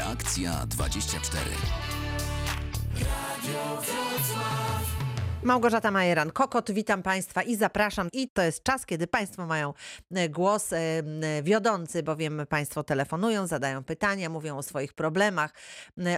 [0.00, 1.50] Reakcja 24.
[5.42, 8.08] Małgorzata Majeran-Kokot, witam Państwa i zapraszam.
[8.12, 9.74] I to jest czas, kiedy Państwo mają
[10.14, 15.54] e, głos e, m, wiodący, bowiem Państwo telefonują, zadają pytania, mówią o swoich problemach,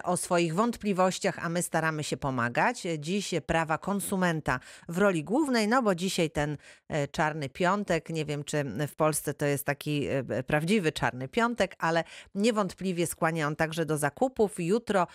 [0.04, 2.82] o swoich wątpliwościach, a my staramy się pomagać.
[2.98, 6.56] Dziś prawa konsumenta w roli głównej, no bo dzisiaj ten
[6.88, 11.74] e, czarny piątek, nie wiem czy w Polsce to jest taki e, prawdziwy czarny piątek,
[11.78, 12.04] ale
[12.34, 14.60] niewątpliwie skłania on także do zakupów.
[14.60, 15.06] Jutro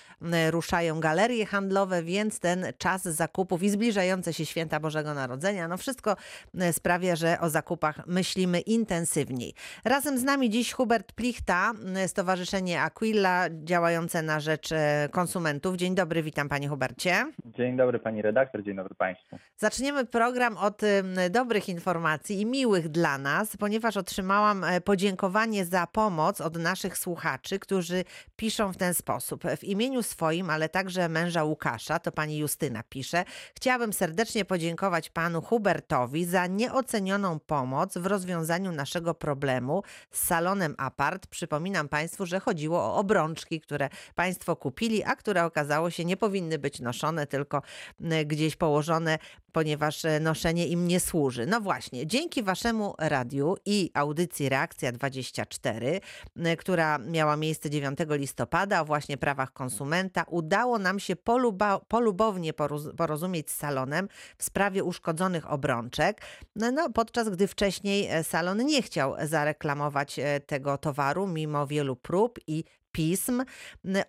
[0.51, 6.15] ruszają galerie handlowe, więc ten czas zakupów i zbliżające się święta Bożego Narodzenia, no wszystko
[6.59, 9.53] e, sprawia, że o zakupach myślimy intensywniej.
[9.85, 11.71] Razem z nami dziś Hubert Plichta,
[12.07, 15.75] Stowarzyszenie Aquila, działające na rzecz e, konsumentów.
[15.75, 17.31] Dzień dobry, witam Panie Hubercie.
[17.45, 19.37] Dzień dobry pani redaktor, dzień dobry państwu.
[19.57, 20.81] Zaczniemy program od
[21.29, 27.59] dobrych informacji i miłych dla nas, ponieważ otrzymałam e, podziękowanie za pomoc od naszych słuchaczy,
[27.59, 28.03] którzy
[28.35, 29.43] piszą w ten sposób.
[29.57, 35.41] W imieniu swoim, ale także męża Łukasza, to pani Justyna pisze, chciałabym serdecznie podziękować panu
[35.41, 41.27] Hubertowi za nieocenioną pomoc w rozwiązaniu naszego problemu z salonem apart.
[41.27, 46.59] Przypominam państwu, że chodziło o obrączki, które państwo kupili, a które okazało się nie powinny
[46.59, 47.61] być noszone, tylko
[48.01, 49.19] m, gdzieś położone
[49.57, 51.45] ponieważ e, noszenie im nie służy.
[51.45, 56.01] No właśnie, dzięki waszemu radiu i audycji Reakcja 24,
[56.35, 62.53] m, która miała miejsce 9 listopada o właśnie prawach konsumenta, udało nam się poluba, polubownie
[62.53, 66.21] poroz- porozumieć z salonem w sprawie uszkodzonych obrączek,
[66.55, 71.95] no, no, podczas gdy wcześniej e, salon nie chciał zareklamować e, tego towaru mimo wielu
[71.95, 72.63] prób i
[72.97, 73.43] pism.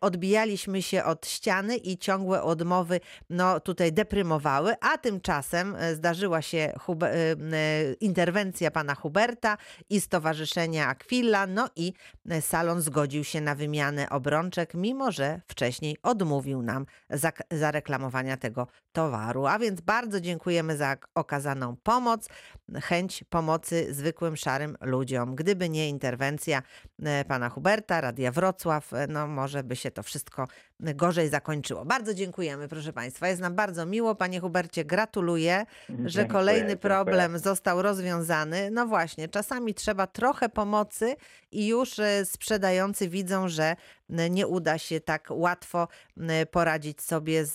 [0.01, 6.59] Odbijaliśmy się od ściany i ciągłe odmowy no, tutaj deprymowały, a tymczasem e, zdarzyła się
[6.59, 6.73] e,
[8.01, 9.57] interwencja pana Huberta
[9.91, 11.93] i Stowarzyszenia Aquila, no i
[12.29, 16.87] e, salon zgodził się na wymianę obrączek, mimo że wcześniej odmówił nam
[17.51, 19.47] zareklamowania tego towaru.
[19.47, 22.29] A więc bardzo dziękujemy za okazaną pomoc,
[22.83, 25.35] chęć pomocy zwykłym szarym ludziom.
[25.35, 26.63] Gdyby nie interwencja
[27.29, 30.49] pana Huberta, Radia Wrocław, e, no może by się to wszystko
[30.81, 31.85] gorzej zakończyło.
[31.85, 33.29] Bardzo dziękujemy, proszę państwa.
[33.29, 34.15] Jest nam bardzo miło.
[34.15, 36.77] Panie Hubercie, gratuluję, że Dziękuję, kolejny dziękuję.
[36.77, 38.71] problem został rozwiązany.
[38.71, 41.17] No właśnie, czasami trzeba trochę pomocy
[41.53, 43.77] i już e, sprzedający widzą, że
[44.31, 45.89] nie uda się tak łatwo
[46.51, 47.53] poradzić sobie z,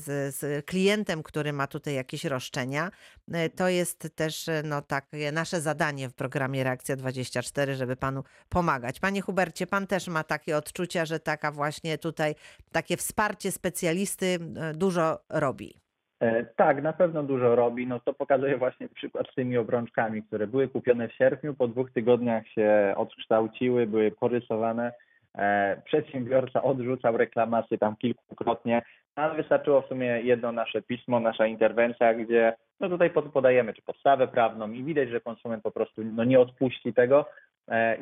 [0.00, 2.90] z, z klientem, który ma tutaj jakieś roszczenia.
[3.32, 8.24] E, To jest też e, no, takie nasze zadanie w programie Reakcja 24, żeby panu
[8.48, 9.00] pomagać.
[9.00, 12.21] Panie Hubercie, pan też ma takie odczucia, że taka właśnie tutaj
[12.72, 15.74] takie wsparcie specjalisty e, dużo robi.
[16.20, 17.86] E, Tak, na pewno dużo robi.
[17.86, 21.90] No to pokazuje właśnie przykład z tymi obrączkami, które były kupione w sierpniu, po dwóch
[21.90, 24.92] tygodniach się odkształciły, były porysowane.
[25.38, 28.82] E, Przedsiębiorca odrzucał reklamację tam kilkukrotnie,
[29.14, 33.82] ale wystarczyło w sumie jedno nasze pismo, nasza interwencja, gdzie no tutaj pod- podajemy czy
[33.82, 37.26] podstawę prawną i widać, że konsument po prostu no nie odpuści tego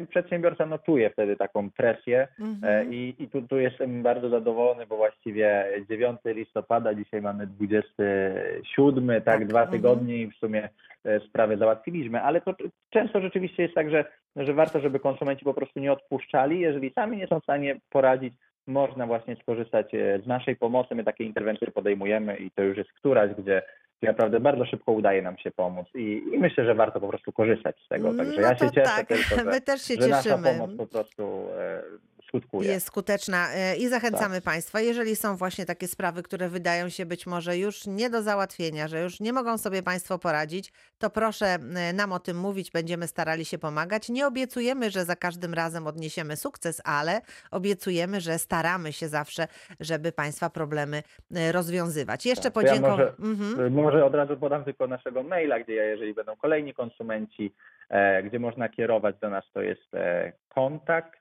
[0.03, 2.21] i przedsiębiorca no czuje wtedy taką presję.
[2.21, 2.94] E, Mhm.
[2.94, 9.25] I, i tu, tu jestem bardzo zadowolony, bo właściwie 9 listopada, dzisiaj mamy 27, tak,
[9.25, 9.71] Tak, dwa mhm.
[9.71, 10.69] tygodnie i w sumie
[11.04, 12.54] e, sprawę załatwiliśmy, ale to
[12.91, 14.04] często rzeczywiście jest tak, że,
[14.37, 16.60] że warto, żeby konsumenci po prostu nie odpuszczali.
[16.60, 18.34] Jeżeli sami nie są w stanie poradzić,
[18.66, 20.94] można właśnie skorzystać e, z naszej pomocy.
[20.94, 23.62] My takie interwencje podejmujemy i to już jest któraś, gdzie
[24.00, 27.33] gdzie naprawdę bardzo szybko udaje nam się pomóc i, i myślę, że warto po prostu
[27.33, 28.15] korzystać z tego.
[28.15, 30.59] Także no ja się cieszę tak, tylko, że, my też się że nasza cieszymy.
[30.59, 31.83] pomoc po prostu e,
[32.30, 32.68] skutkuje.
[32.70, 37.26] Jest skuteczna e, i zachęcamy Państwa, jeżeli są właśnie takie sprawy, które wydają się być
[37.26, 41.92] może już nie do załatwienia, że już nie mogą sobie Państwo poradzić, to proszę e,
[41.92, 44.08] nam o tym mówić, będziemy starali się pomagać.
[44.08, 47.20] Nie obiecujemy, że za każdym razem odniesiemy sukces, ale
[47.50, 49.48] obiecujemy, że staramy się zawsze,
[49.80, 51.02] żeby Państwa problemy
[51.34, 52.26] e, rozwiązywać.
[52.26, 52.98] Jeszcze Tak, to ja podziękować.
[53.18, 53.72] może- Mhm.
[53.72, 57.54] Może od razu podam tylko naszego maila, gdzie ja, jeżeli będą kolejni konsumenci,
[57.88, 61.19] e, gdzie można kierować do nas, to jest e, kontakt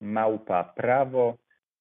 [0.00, 1.36] małpa prawo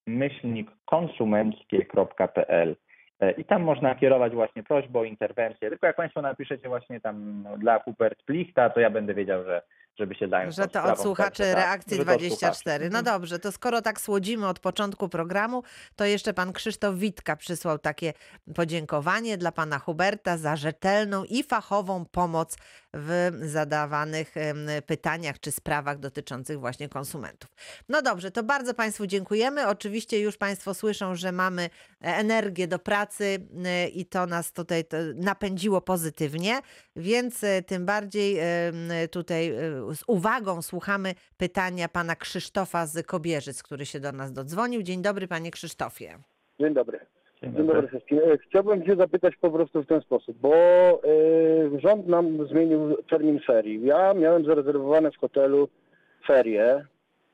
[0.07, 2.75] myślnik konsumenckie.pl
[3.19, 5.69] E, i tam można kierować właśnie prośbę o interwencję.
[5.69, 9.61] Tylko jak Państwo napiszecie właśnie tam no, dla Hubert Plichta, to ja będę wiedział, że
[9.99, 12.85] żeby się zająć Że to od słuchaczy tak, Reakcji że to od 24.
[12.85, 13.05] No słuchaczy.
[13.05, 15.63] dobrze, to skoro tak słodzimy od początku programu,
[15.95, 18.13] to jeszcze pan Krzysztof Witka przysłał takie
[18.55, 22.57] podziękowanie dla pana Huberta za rzetelną i fachową pomoc
[22.93, 24.35] w zadawanych
[24.85, 27.49] pytaniach czy sprawach dotyczących właśnie konsumentów.
[27.89, 29.67] No dobrze, to bardzo państwu dziękujemy.
[29.67, 31.69] Oczywiście już państwo słyszą, że mamy e,
[32.01, 34.83] energię do pracy e, i to nas tutaj
[35.15, 36.59] napędziło pozytywnie,
[36.95, 38.39] więc e, tym bardziej
[39.11, 39.53] tutaj
[39.93, 44.83] z uwagą słuchamy pytania pana Krzysztofa z Kobierzyc, który się do nas dodzwonił.
[44.83, 46.17] Dzień dobry, panie Krzysztofie.
[46.59, 46.99] Dzień dobry.
[47.41, 48.19] Dzień Dzień dobry wszystkim.
[48.19, 50.99] E, Chciałbym się zapytać po prostu w ten sposób, bo e,
[51.79, 53.85] rząd nam zmienił termin ferii.
[53.85, 55.69] Ja miałem zarezerwowane w hotelu
[56.27, 56.85] ferie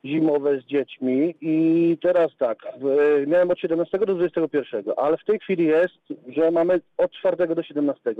[0.04, 5.38] zimowe z dziećmi i teraz tak, w, miałem od 17 do 21, ale w tej
[5.38, 5.98] chwili jest,
[6.28, 8.14] że mamy od 4 do 17.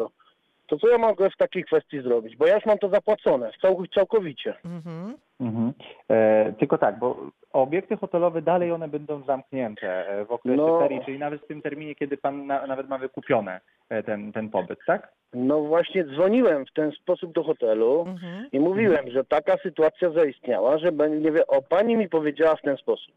[0.73, 2.37] To co ja mogę w takiej kwestii zrobić?
[2.37, 4.55] Bo ja już mam to zapłacone cał, całkowicie.
[4.65, 5.17] Mhm.
[5.41, 5.73] Mhm.
[6.11, 7.17] E, tylko tak, bo
[7.53, 10.79] obiekty hotelowe dalej one będą zamknięte e, w okresie No.
[10.81, 14.51] ferii, czyli nawet w tym terminie, kiedy pan na, nawet ma wykupione e, ten, ten
[14.51, 15.13] pobyt, tak?
[15.35, 18.05] No właśnie dzwoniłem w ten sposób do hotelu.
[18.09, 18.49] Mhm.
[18.53, 22.77] I mówiłem, że taka sytuacja zaistniała, że nie wie, o pani mi powiedziała w ten
[22.77, 23.15] sposób,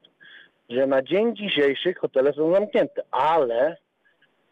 [0.69, 3.77] że na dzień dzisiejszy hotele są zamknięte, ale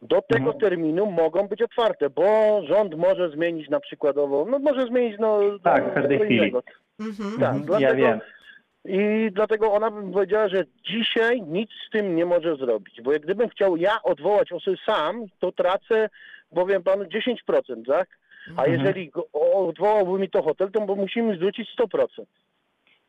[0.04, 0.60] do tego Mhm.
[0.60, 2.24] terminu mogą być otwarte, bo
[2.68, 6.36] rząd może zmienić na przykładowo, no może zmienić no Tak, w no, każdej chwili.
[6.38, 6.64] innego.
[7.00, 7.32] Mhm.
[7.40, 8.20] Tak, Mhm, dlatego, Ja wiem.
[8.86, 13.22] I dlatego ona by powiedziała, że dzisiaj nic z tym nie może zrobić, bo jak
[13.22, 16.10] gdybym chciał ja odwołać osoby sam, to tracę,
[16.56, 18.08] powiem panu, 10%, tak?
[18.58, 18.72] A Mhm.
[18.80, 19.28] jeżeli go-
[19.68, 22.26] odwołałby mi to hotel, to bo musimy zwrócić 100%.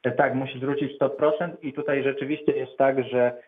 [0.03, 3.43] E, Tak, musi zwrócić 100% i tutaj rzeczywiście jest tak, że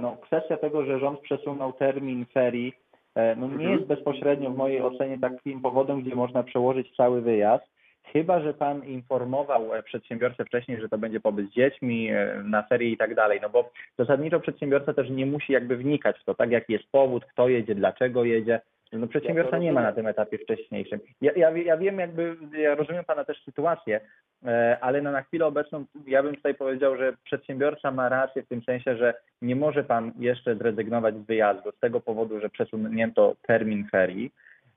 [0.00, 2.72] no, kwestia tego, że rząd przesunął termin ferii,
[3.14, 3.72] e, no, nie Mhm.
[3.72, 7.64] jest bezpośrednio w mojej ocenie takim powodem, gdzie można przełożyć cały wyjazd.
[8.12, 12.62] Chyba, że pan informował e, przedsiębiorcę wcześniej, że to będzie pobyt z dziećmi e, na
[12.62, 16.34] ferie i tak dalej, no bo zasadniczo przedsiębiorca też nie musi jakby wnikać w to,
[16.34, 18.60] tak jaki jest powód, kto jedzie, dlaczego jedzie.
[18.92, 21.00] No przedsiębiorca nie ma na tym etapie wcześniejszym.
[21.20, 24.00] Ja, ja, ja wiem jakby, ja rozumiem pana też sytuację,
[24.46, 28.48] e, ale no na chwilę obecną ja bym tutaj powiedział, że przedsiębiorca ma rację w
[28.48, 33.36] tym sensie, że nie może pan jeszcze zrezygnować z wyjazdu z tego powodu, że przesunięto
[33.46, 34.32] termin ferii.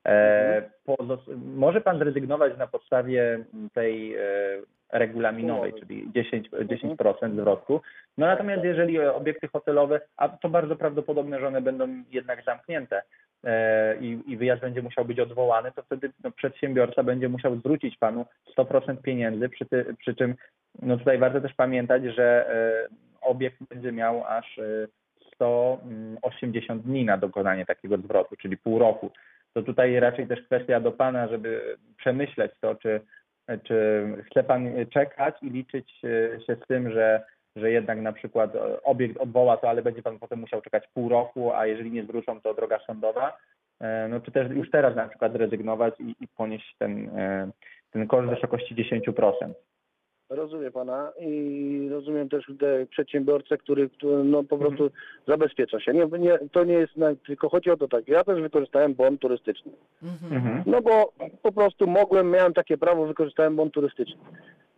[0.06, 4.20] E, pozos- może pan zrezygnować na podstawie tej e,
[4.92, 7.80] regulaminowej, czyli 10%, 10% zwrotku.
[8.18, 13.02] No natomiast jeżeli e, obiekty hotelowe, a to bardzo prawdopodobne, że one będą jednak zamknięte
[14.00, 18.26] i, i wyjazd będzie musiał być odwołany, to wtedy no, przedsiębiorca będzie musiał zwrócić panu
[18.58, 20.34] 100% pieniędzy, przy, ty, przy czym
[20.82, 22.88] no tutaj warto też pamiętać, że e,
[23.20, 24.62] obiekt będzie miał aż e,
[25.34, 29.10] 180 dni na dokonanie takiego zwrotu, czyli pół roku.
[29.54, 33.00] To tutaj raczej też kwestia do pana, żeby przemyśleć to, czy,
[33.64, 37.24] czy chce pan czekać i liczyć e, się z tym, że,
[37.58, 41.08] że jednak na przykład e, obiekt odwoła to, ale będzie pan potem musiał czekać pół
[41.08, 43.36] roku, a jeżeli nie zwrócą, to droga sądowa.
[43.80, 47.50] E, No czy też już teraz na przykład zrezygnować i, i ponieść ten, e,
[47.90, 49.32] ten koszt w wysokości 10%.
[50.30, 53.90] Rozumiem pana i rozumiem też te przedsiębiorcę, który,
[54.24, 54.90] no po prostu
[55.26, 55.92] zabezpiecza się.
[55.92, 59.18] Nie, nie, to nie jest, na, tylko chodzi o to tak, ja też wykorzystałem bon
[59.18, 59.72] turystyczny.
[60.02, 60.32] Mhm.
[60.32, 60.62] Mhm.
[60.66, 61.12] No bo
[61.42, 64.22] po prostu mogłem, miałem takie prawo, wykorzystałem bon turystyczny.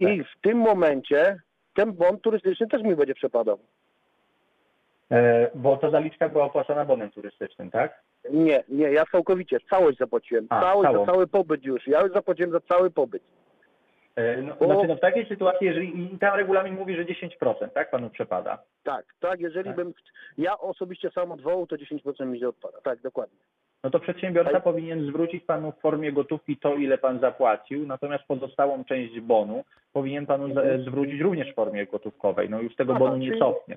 [0.00, 1.40] I w tym momencie
[1.74, 3.58] ten bon turystyczny też mi będzie przepadał.
[5.10, 8.02] E, Bo ta zaliczka była opłacona bonem turystycznym, tak?
[8.30, 10.46] Nie, nie, ja całkowicie, całość zapłaciłem.
[10.50, 11.06] A, całość całą.
[11.06, 11.86] za cały pobyt już.
[11.86, 13.22] Ja już zapłaciłem za cały pobyt.
[14.16, 17.90] E, No, Bo- znaczy no w takiej sytuacji, jeżeli tam regulamin mówi, że 10%, tak
[17.90, 18.58] panu przepada.
[18.84, 19.76] Tak, tak, jeżeli Tak.
[19.76, 19.94] bym,
[20.38, 22.80] ja osobiście sam odwołał, to 10% mi się odpada.
[22.80, 23.38] Tak, dokładnie.
[23.84, 28.84] No to przedsiębiorca powinien zwrócić panu w formie gotówki to, ile pan zapłacił, natomiast pozostałą
[28.84, 30.82] część bonu powinien panu Mhm.
[30.82, 32.50] zwrócić również w formie gotówkowej.
[32.50, 33.76] No już tego Aha, bonu nie cofnie.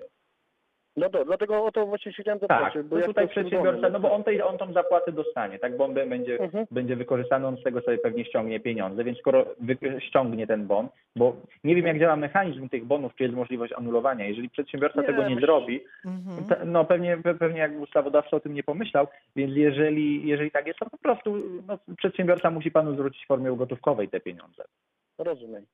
[0.97, 2.83] No to, dlatego o to właśnie się chciałem Tak, zapytać.
[2.83, 5.59] bo no jak tutaj to tym przedsiębiorca, no bo on, tej, on tą zapłatę dostanie,
[5.59, 6.65] tak, bon be- będzie, Mhm.
[6.71, 10.87] będzie wykorzystany, on z tego sobie pewnie ściągnie pieniądze, więc skoro wy, ściągnie ten bon,
[11.15, 15.07] bo nie wiem jak działa mechanizm tych bonów, czy jest możliwość anulowania, jeżeli przedsiębiorca Nie,
[15.07, 16.43] tego nie myślę- zrobi, Mhm.
[16.47, 20.67] Pe- No pewnie, pe- pewnie jak ustawodawca o tym nie pomyślał, więc jeżeli, jeżeli tak
[20.67, 21.35] jest, to po prostu
[21.67, 24.63] no, przedsiębiorca musi panu zwrócić w formie gotówkowej te pieniądze.
[25.17, 25.65] Rozumiem.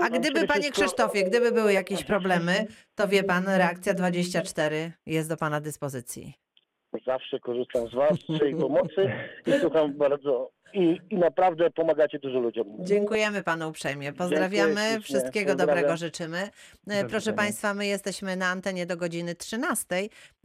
[0.00, 5.36] A gdyby, panie Krzysztofie, gdyby były jakieś problemy, to wie pan, reakcja 24 jest do
[5.36, 6.43] pana dyspozycji.
[7.06, 9.12] Zawsze korzystam z waszej pomocy
[9.46, 12.66] i słucham bardzo i, i naprawdę pomagacie dużo ludziom.
[12.80, 14.12] Dziękujemy panu uprzejmie.
[14.12, 15.00] Pozdrawiamy, ślicznie.
[15.00, 15.76] wszystkiego Pozdrawiam.
[15.76, 16.50] dobrego życzymy.
[16.88, 19.86] E, Proszę państwa, my jesteśmy na antenie do godziny 13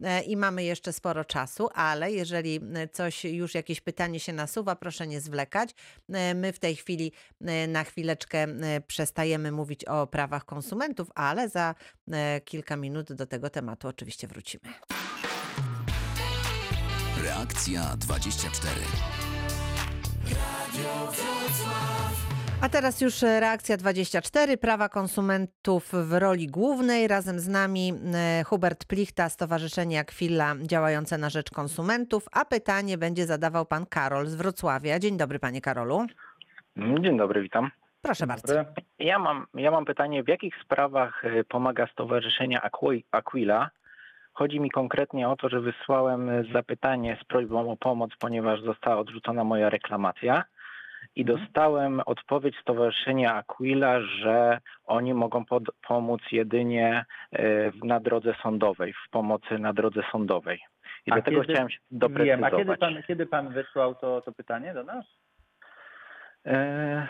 [0.04, 4.76] e, i mamy jeszcze sporo czasu, ale jeżeli e, coś już jakieś pytanie się nasuwa,
[4.76, 5.70] proszę nie zwlekać.
[6.36, 7.12] My w tej chwili
[7.68, 8.48] na chwileczkę
[8.88, 11.76] przestajemy mówić o prawach konsumentów, ale za
[12.46, 14.64] kilka minut do tego tematu oczywiście wrócimy.
[17.24, 18.76] Reakcja 24.
[22.62, 24.58] A teraz już e, reakcja 24.
[24.58, 27.08] Prawa konsumentów w roli głównej.
[27.08, 32.26] Razem z nami e, Hubert Plichta, Stowarzyszenie Aquila działające na rzecz konsumentów.
[32.32, 35.00] A pytanie będzie zadawał pan Karol z Wrocławia.
[35.00, 36.06] Dzień dobry, panie Karolu.
[37.02, 37.72] Dzień dobry, witam.
[38.02, 38.54] Proszę bardzo.
[39.00, 43.70] Ja mam, ja mam pytanie, w jakich sprawach y, pomaga Stowarzyszenie Aqui- Aquila?
[44.40, 48.98] Chodzi mi konkretnie o to, że wysłałem y, zapytanie z prośbą o pomoc, ponieważ została
[48.98, 50.44] odrzucona moja reklamacja
[51.16, 51.40] i Mhm.
[51.40, 57.06] dostałem odpowiedź Stowarzyszenia Aquila, że oni mogą pod, pomóc jedynie
[57.74, 60.60] w- na drodze sądowej, w pomocy na drodze sądowej.
[61.06, 62.54] I A dlatego kiedy- chciałem się Wiem, doprecyzować.
[62.54, 65.06] a kiedy pan, kiedy pan wysłał to, to pytanie do nas?
[66.46, 67.08] E,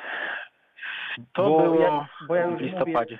[1.33, 3.19] To Bo było ja- bo ja w listopadzie,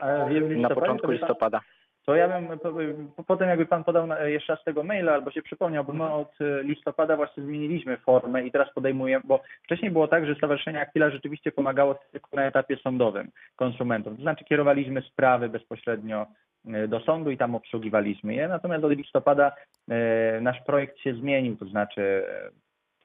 [0.00, 1.60] A w listopadzie na początku listopada.
[2.06, 2.72] To ja bym po,
[3.16, 6.20] po, potem jakby pan podał jeszcze raz tego maila albo się przypomniał, bo my Mhm.
[6.20, 10.80] od e, listopada właśnie zmieniliśmy formę i teraz podejmujemy, bo wcześniej było tak, że Stowarzyszenie
[10.80, 14.16] Aquila rzeczywiście pomagało tylko na etapie sądowym konsumentom.
[14.16, 16.26] To znaczy kierowaliśmy sprawy bezpośrednio
[16.66, 18.48] e, do sądu i tam obsługiwaliśmy je.
[18.48, 19.52] Natomiast od listopada
[19.88, 22.24] e, nasz projekt się zmienił, to znaczy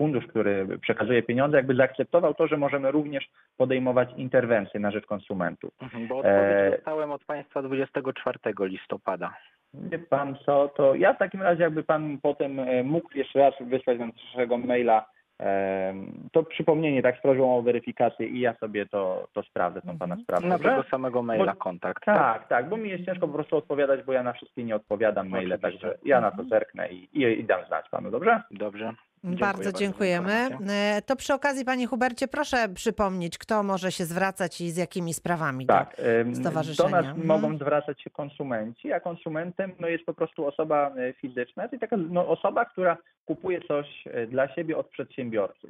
[0.02, 5.74] fundusz, który przekazuje pieniądze, jakby zaakceptował to, że możemy również podejmować interwencje na rzecz konsumentów.
[5.82, 9.34] Mhm, Bo odpowiedź E, dostałem od Państwa 24 listopada.
[9.74, 13.54] Wie pan co, to ja w takim razie jakby pan potem e, mógł jeszcze raz
[13.62, 15.06] wysłać nam naszego maila
[15.40, 15.94] e,
[16.32, 20.18] to przypomnienie tak z prośbą o weryfikację i ja sobie to, to sprawdzę, tą pana
[20.24, 20.48] sprawę.
[20.48, 22.06] Na tego samego maila Bo- kontakt.
[22.06, 25.30] Tak, tak, bo mi jest ciężko po prostu odpowiadać, bo ja na wszystkie nie odpowiadam
[25.30, 25.80] maile, Oczywiście.
[25.80, 28.42] także ja na to zerknę i, i, i dam znać panu, dobrze?
[28.52, 28.94] Dobrze.
[29.24, 30.34] Bardzo bardzo dziękujemy.
[30.44, 30.76] informację.
[30.98, 35.14] E, To przy okazji, panie Hubercie, proszę przypomnieć, kto może się zwracać i z jakimi
[35.14, 35.66] sprawami.
[35.66, 35.96] Tak.
[36.26, 36.90] Do stowarzyszenia.
[36.90, 37.28] nas Mhm.
[37.28, 41.98] mogą zwracać się konsumenci, a konsumentem no, jest po prostu osoba e, fizyczna, czyli taka
[41.98, 45.68] no, osoba, która kupuje coś e, dla siebie od przedsiębiorcy,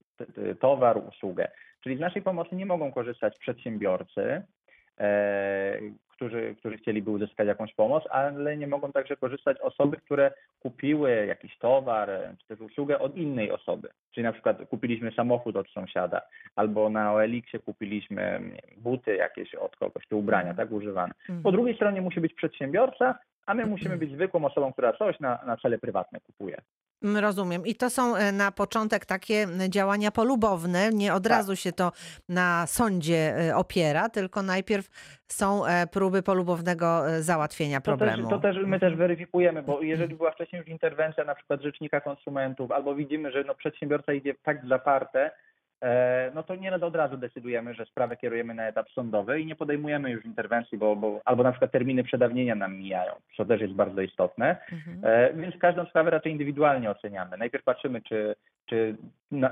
[0.60, 1.48] towar, usługę.
[1.84, 4.41] Czyli z naszej pomocy nie mogą korzystać przedsiębiorcy,
[6.20, 11.58] którzy, którzy chcieliby uzyskać jakąś pomoc, ale nie mogą także korzystać osoby, które kupiły jakiś
[11.58, 13.89] towar e, czy też usługę od innej osoby.
[14.12, 16.22] Czyli na przykład kupiliśmy samochód od sąsiada,
[16.56, 18.41] albo na OLX-ie kupiliśmy
[18.77, 21.13] buty jakieś od kogoś, czy ubrania, tak, używane.
[21.20, 21.41] Mhm.
[21.44, 25.39] Po drugiej stronie musi być przedsiębiorca, a my musimy być zwykłą osobą, która coś na,
[25.46, 26.58] na cele prywatne kupuje.
[27.03, 27.65] Mm, Rozumiem.
[27.65, 30.89] I to są e, na początek takie m, działania polubowne.
[30.89, 31.32] Nie od Tak.
[31.32, 31.91] razu się to
[32.29, 34.88] na sądzie e, opiera, tylko najpierw
[35.27, 38.29] są e, próby polubownego załatwienia To też, problemu.
[38.29, 38.79] to też my Mhm.
[38.79, 43.44] też weryfikujemy, bo jeżeli była wcześniej już interwencja na przykład rzecznika konsumentów, albo widzimy, że
[43.44, 45.32] no przedsiębiorca idzie tak zaparte,
[46.36, 50.12] no to nie od razu decydujemy, że sprawę kierujemy na etap sądowy i nie podejmujemy
[50.12, 54.01] już interwencji, bo, bo albo na przykład terminy przedawnienia nam mijają, co też jest bardzo
[54.01, 54.57] istotne.
[54.71, 55.00] Mhm.
[55.03, 57.38] E, Więc każdą sprawę raczej indywidualnie oceniamy.
[57.38, 58.36] Najpierw patrzymy, czy,
[58.70, 58.96] czy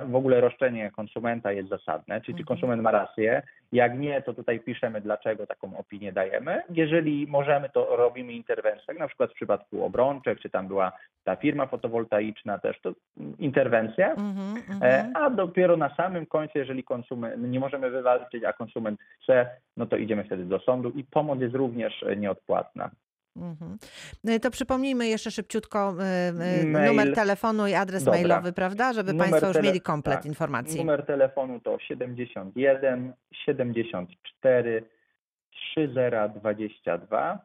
[0.06, 2.46] w ogóle roszczenie konsumenta jest zasadne, czy, czy Mhm.
[2.46, 3.42] konsument ma rację.
[3.72, 6.62] Jak nie, to tutaj piszemy, dlaczego taką opinię dajemy.
[6.70, 10.92] Jeżeli możemy, to robimy interwencję, jak na przykład w przypadku obrączek, czy tam była
[11.24, 12.94] ta firma fotowoltaiczna też, to
[13.40, 14.10] interwencja.
[14.12, 15.16] Mhm, E, mhm.
[15.16, 19.98] A dopiero na samym końcu, jeżeli konsument nie możemy wywalczyć, a konsument chce, no to
[19.98, 22.90] idziemy wtedy do sądu i pomoc jest również nieodpłatna.
[23.38, 23.78] Mhm.
[24.24, 26.34] No To przypomnijmy jeszcze szybciutko e, e,
[26.66, 26.88] Mail.
[26.88, 28.20] numer telefonu i adres Dobra.
[28.20, 28.94] mailowy, prawda?
[28.94, 30.26] Żeby Numer Państwo już mieli komplet tak.
[30.26, 30.78] informacji.
[30.80, 33.14] Numer telefonu to 71
[33.46, 34.84] 74
[35.74, 37.40] 3022,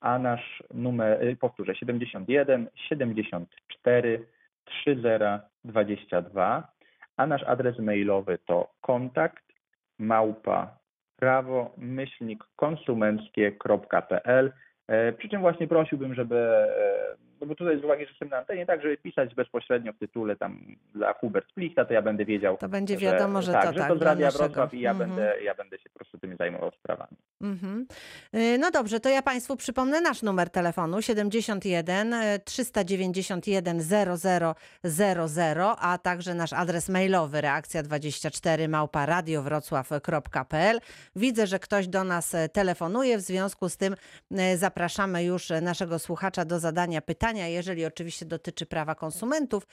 [0.00, 4.26] a nasz numer, y, powtórzę, 71 74
[4.64, 6.68] 3022,
[7.16, 9.44] a nasz adres mailowy to kontakt
[9.98, 10.78] małpa
[11.16, 14.52] prawo myślnik konsumenckie.pl.
[14.90, 18.36] E, Przy czym właśnie prosiłbym, żeby, e, no bo tutaj z uwagi, że jestem na
[18.38, 22.56] antenie, tak, żeby pisać bezpośrednio w tytule tam dla Hubert Plichta, to ja będę wiedział,
[22.56, 23.88] To będzie wiadomo, że tak, to że tak.
[23.88, 24.44] to z Radia naszego.
[24.44, 25.10] Wrocław i ja, Mhm.
[25.10, 27.16] będę, ja będę się po prostu tym zajmował sprawami.
[27.42, 27.86] Mhm.
[28.34, 33.80] Y, No dobrze, to ja Państwu przypomnę nasz numer telefonu 71 y, 391
[34.84, 40.80] 0000, a także nasz adres mailowy reakcja24 małpa radiowrocław.pl.
[41.16, 43.94] Widzę, że ktoś do nas e, telefonuje, w związku z tym
[44.38, 49.66] e, zapraszamy już naszego słuchacza do zadania pytania, jeżeli oczywiście dotyczy prawa konsumentów,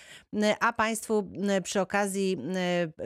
[0.60, 1.32] a Państwu
[1.64, 2.38] przy okazji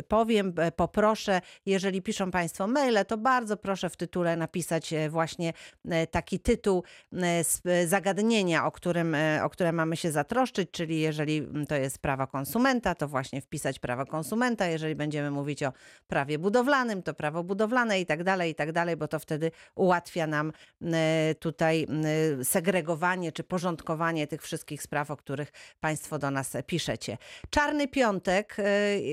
[0.08, 5.53] powiem, e, poproszę, jeżeli piszą Państwo maile, to bardzo proszę w tytule napisać e, właśnie
[5.89, 6.84] e, taki tytuł
[7.86, 13.08] zagadnienia, o, którym, o które mamy się zatroszczyć, czyli jeżeli to jest prawa konsumenta, to
[13.08, 15.74] właśnie wpisać prawa konsumenta, jeżeli będziemy mówić o
[16.08, 20.27] prawie budowlanym, to prawo budowlane i tak dalej, i tak dalej, bo to wtedy ułatwia
[20.27, 20.51] nam
[21.39, 21.88] tutaj
[22.43, 27.17] segregowanie czy porządkowanie tych wszystkich spraw, o których Państwo do nas piszecie.
[27.50, 28.55] Czarny piątek.
[28.60, 28.63] e,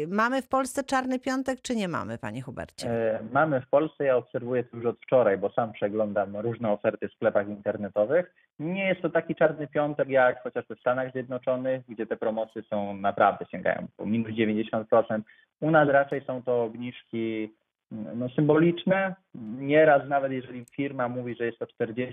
[0.08, 2.90] Mamy w Polsce czarny piątek, czy nie mamy, Panie Hubercie?
[2.90, 7.08] E, Mamy w Polsce, ja obserwuję to już od wczoraj, bo sam przeglądam różne oferty
[7.08, 8.34] w sklepach internetowych.
[8.58, 12.96] Nie jest to taki czarny piątek jak chociażby w Stanach Zjednoczonych, gdzie te promocje są
[12.96, 15.20] naprawdę sięgają po minus 90%.
[15.60, 17.54] U nas raczej są to obniżki
[17.90, 19.14] no, symboliczne.
[19.58, 22.12] Nieraz nawet jeżeli firma mówi, że jest to 40%,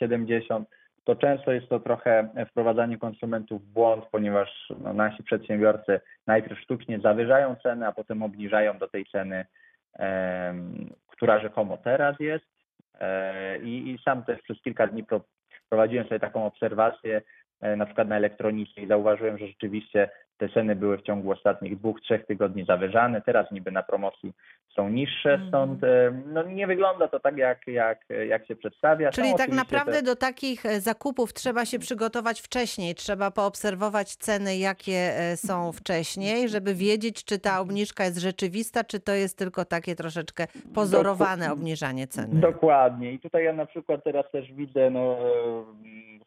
[0.00, 0.64] 70%,
[1.08, 7.00] to często jest to trochę wprowadzanie konsumentów w błąd, ponieważ no, nasi przedsiębiorcy najpierw sztucznie
[7.00, 9.46] zawyżają cenę, a potem obniżają do tej ceny,
[9.98, 12.44] em, która rzekomo teraz jest.
[13.00, 15.20] E, I, I sam też przez kilka dni pro,
[15.68, 17.22] prowadziłem sobie taką obserwację,
[17.60, 20.08] e, na przykład na elektronice i zauważyłem, że rzeczywiście
[20.38, 23.20] te ceny były w ciągu ostatnich dwóch, trzech tygodni zawyżane.
[23.22, 24.32] Teraz niby na promocji
[24.76, 25.48] są niższe, Mhm.
[25.48, 29.12] stąd e, no, nie wygląda to tak, jak, jak, jak się przedstawia.
[29.12, 34.16] Są Czyli tak naprawdę te- do takich e, zakupów trzeba się przygotować wcześniej, trzeba poobserwować
[34.16, 39.38] ceny, jakie e, są wcześniej, żeby wiedzieć, czy ta obniżka jest rzeczywista, czy to jest
[39.38, 42.40] tylko takie troszeczkę pozorowane obniżanie ceny.
[42.40, 43.12] Dokładnie.
[43.12, 45.16] I tutaj ja na przykład teraz też widzę, no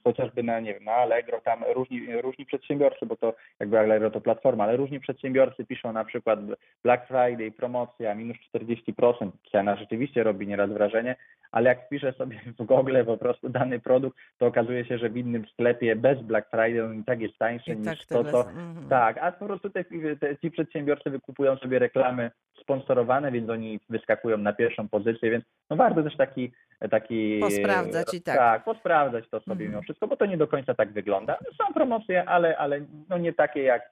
[0.04, 4.22] chociażby na, nie wiem, na Allegro, tam różni, różni przedsiębiorcy, bo to jakby Allegro to
[4.22, 6.40] platforma, ale różni przedsiębiorcy piszą na przykład
[6.84, 9.32] Black Friday, promocja, minus 40%.
[9.52, 11.16] Cena rzeczywiście robi nieraz wrażenie,
[11.52, 15.18] ale jak wpiszę sobie w Google po prostu dany produkt, to okazuje się, że w
[15.18, 18.50] innym sklepie bez Black Friday on i tak jest tańszy I niż tak to, co
[18.50, 18.90] mhm.
[18.90, 19.84] tak, a po prostu te,
[20.20, 22.32] te, ci przedsiębiorcy wykupują sobie reklamy
[22.62, 26.52] sponsorowane, więc oni wyskakują na pierwszą pozycję, więc no warto też taki
[26.90, 28.38] taki Posprawdzać i tak.
[28.38, 29.70] Tak, posprawdzać to sobie Mhm.
[29.70, 31.38] mimo wszystko, bo to nie do końca tak wygląda.
[31.58, 33.91] Są promocje, ale, ale no nie takie jak,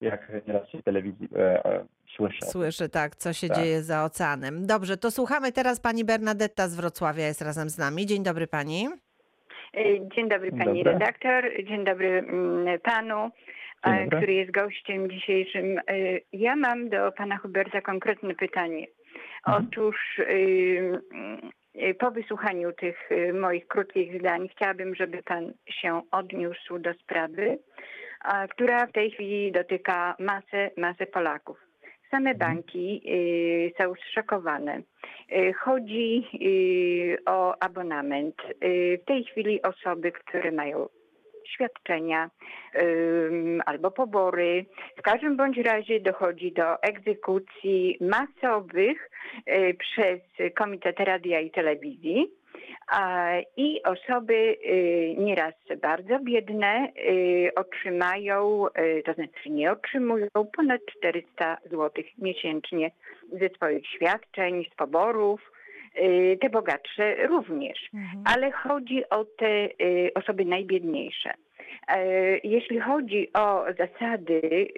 [0.00, 1.84] jak nieraz się w telewizji e, e,
[2.16, 2.46] słyszę.
[2.46, 3.56] Słyszę tak, co się Tak.
[3.56, 4.66] dzieje za oceanem.
[4.66, 8.06] Dobrze, to słuchamy teraz pani Bernadetta z Wrocławia jest razem z nami.
[8.06, 8.88] Dzień dobry pani.
[9.74, 10.98] E, Dzień dobry Dzień pani dobry.
[10.98, 13.30] redaktor, dzień dobry mm, panu,
[13.86, 14.16] Dzień e, dobry.
[14.16, 15.78] który jest gościem dzisiejszym.
[15.78, 15.82] E,
[16.32, 18.86] Ja mam do pana Huberta konkretne pytanie.
[19.46, 19.66] Mhm.
[19.68, 21.00] Otóż y,
[21.88, 27.58] y, po wysłuchaniu tych y, moich krótkich zdań chciałabym, żeby pan się odniósł do sprawy,
[28.50, 31.58] która w tej chwili dotyka masę, masę Polaków.
[32.10, 32.38] Same Mhm.
[32.38, 34.82] banki y, są zszokowane.
[35.32, 38.34] Y, Chodzi y, o abonament.
[39.02, 40.88] W tej chwili osoby, które mają
[41.48, 42.30] świadczenia
[43.66, 44.64] albo pobory.
[44.96, 49.10] W każdym bądź razie dochodzi do egzekucji masowych
[49.78, 50.20] przez
[50.54, 52.39] Komitet Radia i Telewizji.
[53.56, 61.56] I osoby y, nieraz bardzo biedne y, otrzymają, y, to znaczy nie otrzymują ponad 400
[61.70, 62.90] zł miesięcznie
[63.32, 65.52] ze swoich świadczeń, z poborów.
[66.40, 67.90] Te bogatsze również
[68.24, 69.68] ale chodzi o te
[70.14, 71.34] osoby najbiedniejsze.
[71.88, 74.68] E, Jeśli chodzi o zasady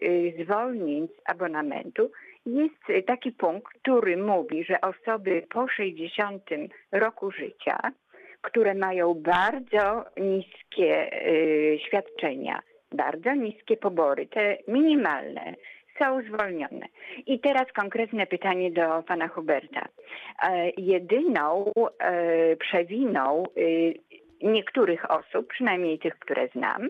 [0.42, 2.10] zwolnień z abonamentu,
[2.46, 6.42] jest y, taki punkt, który mówi, że osoby po 60
[6.92, 7.78] roku życia,
[8.40, 12.60] które mają bardzo niskie y, świadczenia,
[12.92, 15.54] bardzo niskie pobory, te minimalne,
[15.98, 16.86] są zwolnione.
[17.26, 19.88] I teraz konkretne pytanie do pana Huberta.
[20.42, 23.94] E, Jedyną e, przewiną y,
[24.42, 26.88] niektórych osób, przynajmniej tych, które znam,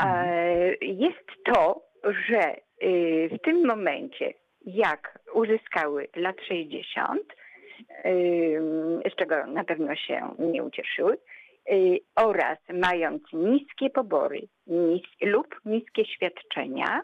[0.00, 1.82] e, jest to,
[2.28, 4.32] że y, w tym momencie,
[4.66, 7.22] jak uzyskały lat 60,
[8.04, 11.16] ym, z czego na pewno się nie ucieszyły,
[11.72, 17.02] y, oraz mając niskie pobory nis, lub niskie świadczenia,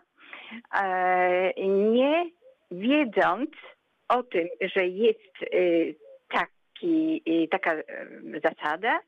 [0.74, 2.30] e, nie
[2.70, 3.50] wiedząc
[4.08, 5.94] o tym, że jest y,
[6.28, 7.76] taki, y, taka
[8.44, 9.00] zasada,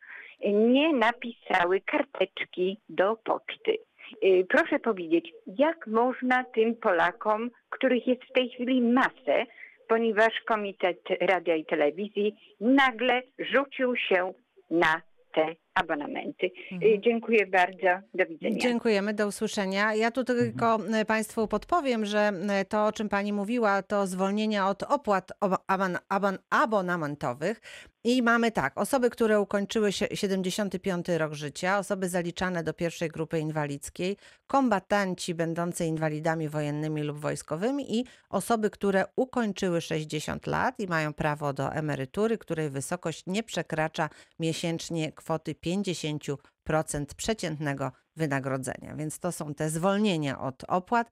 [0.44, 3.78] nie napisały karteczki do poczty.
[4.24, 9.46] Y, Proszę powiedzieć, jak można tym Polakom, których jest w tej chwili masę,
[9.88, 14.32] ponieważ Komitet Radia i Telewizji nagle rzucił się
[14.70, 15.02] na
[15.34, 16.46] te abonamenty.
[16.72, 18.06] Y, Dziękuję bardzo.
[18.14, 18.58] Do widzenia.
[18.58, 19.94] Dziękujemy, do usłyszenia.
[19.94, 24.68] Ja tu tylko e, Państwu podpowiem, że e, to, o czym Pani mówiła, to zwolnienia
[24.68, 27.60] od opłat oba- abon, abon, abonamentowych.
[28.04, 33.38] I mamy tak, osoby, które ukończyły się- 75 rok życia, osoby zaliczane do pierwszej grupy
[33.38, 41.12] inwalidzkiej, kombatanci będący inwalidami wojennymi lub wojskowymi i osoby, które ukończyły 60 lat i mają
[41.14, 48.94] prawo do emerytury, której wysokość nie przekracza miesięcznie kwoty 50% przeciętnego wynagrodzenia.
[48.96, 51.10] Więc to są te zwolnienia od opłat,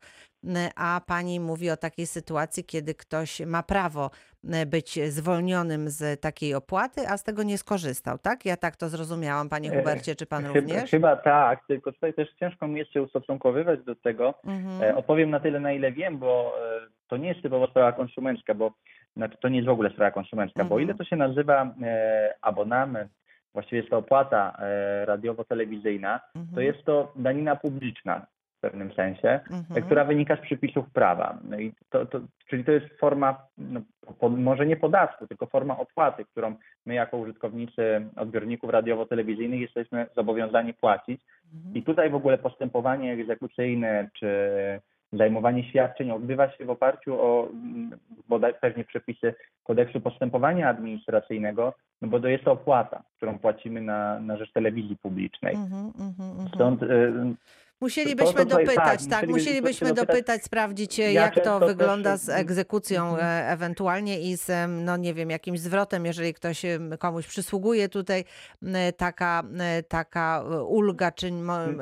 [0.77, 4.11] a pani mówi o takiej sytuacji, kiedy ktoś ma prawo
[4.67, 8.45] być zwolnionym z takiej opłaty, a z tego nie skorzystał, tak?
[8.45, 10.91] Ja tak to zrozumiałam, panie Hubercie, czy pan Chyba, również?
[10.91, 14.35] chyba tak, tylko tutaj też ciężko mi się ustosunkowywać do tego.
[14.45, 14.83] Mhm.
[14.83, 18.55] E, Odpowiem na tyle, na ile wiem, bo e, to nie jest typowo sprawa konsumencka,
[18.55, 18.73] bo
[19.17, 20.83] znaczy to nie jest w ogóle sprawa konsumencka, bo Mhm.
[20.83, 23.13] ile to się nazywa e, abonament,
[23.57, 26.67] właściwie jest to opłata e, radiowo-telewizyjna, to Mhm.
[26.67, 28.27] jest to danina publiczna.
[28.57, 29.83] w pewnym sensie, Mhm.
[29.87, 31.39] która wynika z przepisów prawa.
[31.45, 33.81] No i to, to, czyli to jest forma, no,
[34.21, 36.55] po, może nie podatku, tylko forma opłaty, którą
[36.87, 41.21] my jako użytkownicy odbiorników radiowo-telewizyjnych jesteśmy zobowiązani płacić.
[41.75, 44.29] I tutaj w ogóle postępowanie egzekucyjne czy
[45.13, 52.09] zajmowanie świadczeń odbywa się w oparciu o mm, bodaj pewnie przepisy kodeksu postępowania administracyjnego, no
[52.09, 55.55] bo to jest to opłata, którą płacimy na, na rzecz telewizji publicznej.
[55.55, 56.49] Mhm, mhm, mhm.
[56.49, 57.13] Stąd y,
[57.81, 60.43] Musielibyśmy to tutaj- dopytać, tak, tak, musielibyśmy dopytać.
[60.45, 63.25] sprawdzić, e, Ja jak to często też- wygląda z egzekucją Mhm.
[63.29, 64.51] e, ewentualnie i z,
[64.85, 66.63] no nie wiem, jakimś zwrotem, jeżeli ktoś
[66.99, 68.25] komuś przysługuje tutaj
[68.63, 71.31] m, taka, e, taka e, ulga, czy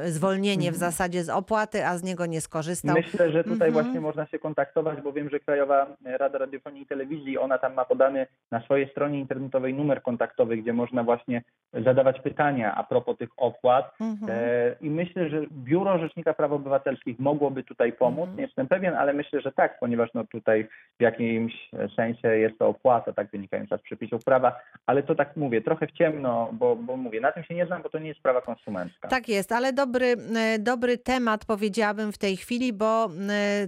[0.06, 0.90] zwolnienie w Mhm.
[0.92, 2.94] zasadzie z opłaty, a z niego nie skorzystał.
[2.96, 3.72] Myślę, że tutaj Mhm.
[3.72, 7.84] właśnie można się kontaktować, bo wiem, że Krajowa Rada Radiofonii i Telewizji, ona tam ma
[7.84, 11.42] podany na swojej stronie internetowej numer kontaktowy, gdzie można właśnie
[11.84, 13.90] zadawać pytania a propos tych opłat.
[14.00, 14.32] Mhm.
[14.38, 18.20] E, I myślę, że Biuro Rzecznika Praw Obywatelskich mogłoby tutaj pomóc.
[18.20, 18.36] Mhm.
[18.36, 20.68] Nie jestem pewien, ale myślę, że tak, ponieważ no tutaj
[20.98, 25.60] w jakimś sensie jest to opłata, tak wynikająca z przepisów prawa, ale to tak mówię,
[25.62, 28.20] trochę w ciemno, bo, bo mówię, na tym się nie znam, bo to nie jest
[28.20, 29.08] sprawa konsumencka.
[29.08, 33.08] Tak jest, ale dobry, e, dobry temat powiedziałabym w tej chwili, bo e,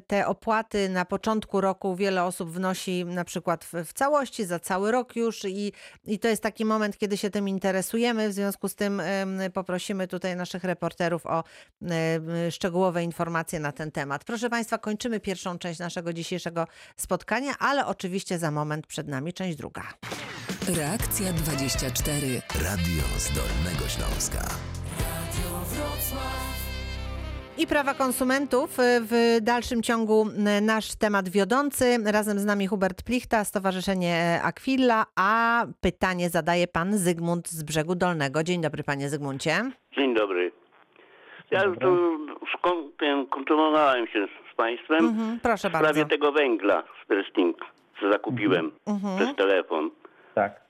[0.06, 4.92] te opłaty na początku roku wiele osób wnosi na przykład w, w całości za cały
[4.92, 5.72] rok już i,
[6.06, 8.28] i to jest taki moment, kiedy się tym interesujemy.
[8.28, 9.02] W związku z tym
[9.54, 11.44] poprosimy tutaj naszych reporterów o
[11.90, 12.05] e,
[12.50, 14.24] szczegółowe informacje na ten temat.
[14.24, 16.66] Proszę Państwa, kończymy pierwszą część naszego dzisiejszego
[16.96, 19.82] spotkania, ale oczywiście za moment przed nami część druga.
[20.76, 22.42] Reakcja 24.
[22.64, 24.42] Radio z Dolnego Śląska.
[27.58, 28.78] I prawa konsumentów.
[28.80, 30.26] y, W dalszym ciągu
[30.58, 31.98] y, nasz temat wiodący.
[32.04, 38.42] Razem z nami Hubert Plichta, Stowarzyszenie Aquila, a pytanie zadaje pan Zygmunt z Brzegu Dolnego.
[38.42, 39.70] Dzień dobry, panie Zygmuncie.
[39.96, 40.52] Dzień dobry.
[41.50, 42.18] Ja już tu
[42.58, 46.04] skon- ten, kontynuowałem się z państwem Mhm, proszę w sprawie bardzo.
[46.04, 47.56] tego węgla z Persting,
[48.00, 49.16] co zakupiłem Mhm.
[49.16, 49.90] przez telefon.
[50.34, 50.60] Tak.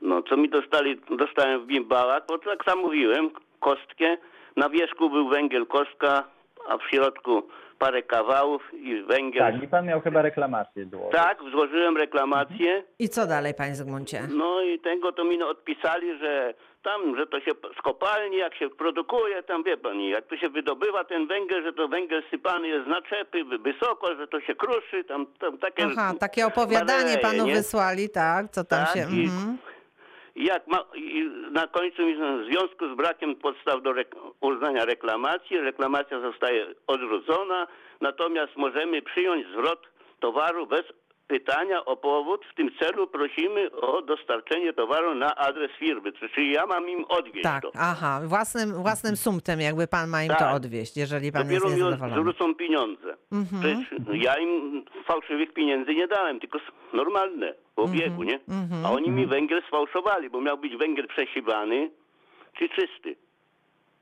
[0.00, 4.16] No, co mi dostali, dostałem w bimbałach, bo tak sam mówiłem, kostkę.
[4.56, 6.24] Na wierzchu był węgiel kostka,
[6.68, 7.42] a w środku
[7.78, 9.52] parę kawałów i węgiel.
[9.52, 11.12] Tak, i pan miał chyba reklamację złożyć.
[11.12, 12.82] Tak, złożyłem reklamację.
[12.98, 14.22] I co dalej, panie Zygmuncie?
[14.36, 16.54] No i tego to mi odpisali, że
[16.88, 20.48] tam, że to się z kopalni, jak się produkuje, tam wie pani, jak to się
[20.48, 24.54] wydobywa ten węgiel, że to węgiel sypany jest z naczepy wy- wysoko, że to się
[24.54, 25.84] kruszy, tam, tam takie...
[25.92, 27.54] Aha, takie opowiadanie panu nie?
[27.54, 28.50] wysłali, tak?
[28.50, 29.00] Co tam Tak, się...
[29.00, 29.58] i- Mhm.
[30.36, 32.02] Jak ma, i na końcu
[32.42, 37.66] w związku z brakiem podstaw do rek- uznania reklamacji, reklamacja zostaje odrzucona,
[38.00, 39.82] natomiast możemy przyjąć zwrot
[40.20, 40.82] towaru bez
[41.28, 42.40] pytania o powód.
[42.52, 46.12] W tym celu prosimy o dostarczenie towaru na adres firmy.
[46.12, 47.72] Czy- Czyli ja mam im odwieźć Tak, to.
[47.74, 50.54] aha, własnym, własnym sumtem jakby pan ma im to Tak.
[50.56, 52.20] odwieźć, jeżeli pan Dopiero jest niezadowolony.
[52.20, 53.16] zwrócą pieniądze.
[53.32, 53.62] Mhm.
[53.62, 56.58] Przecież ja im fałszywych pieniędzy nie dałem, tylko
[56.92, 58.40] normalne, po obiegu, nie?
[58.48, 58.86] mhm.
[58.86, 61.90] A oni mi węgiel sfałszowali, bo miał być węgiel przesiewany
[62.58, 63.16] czy czysty.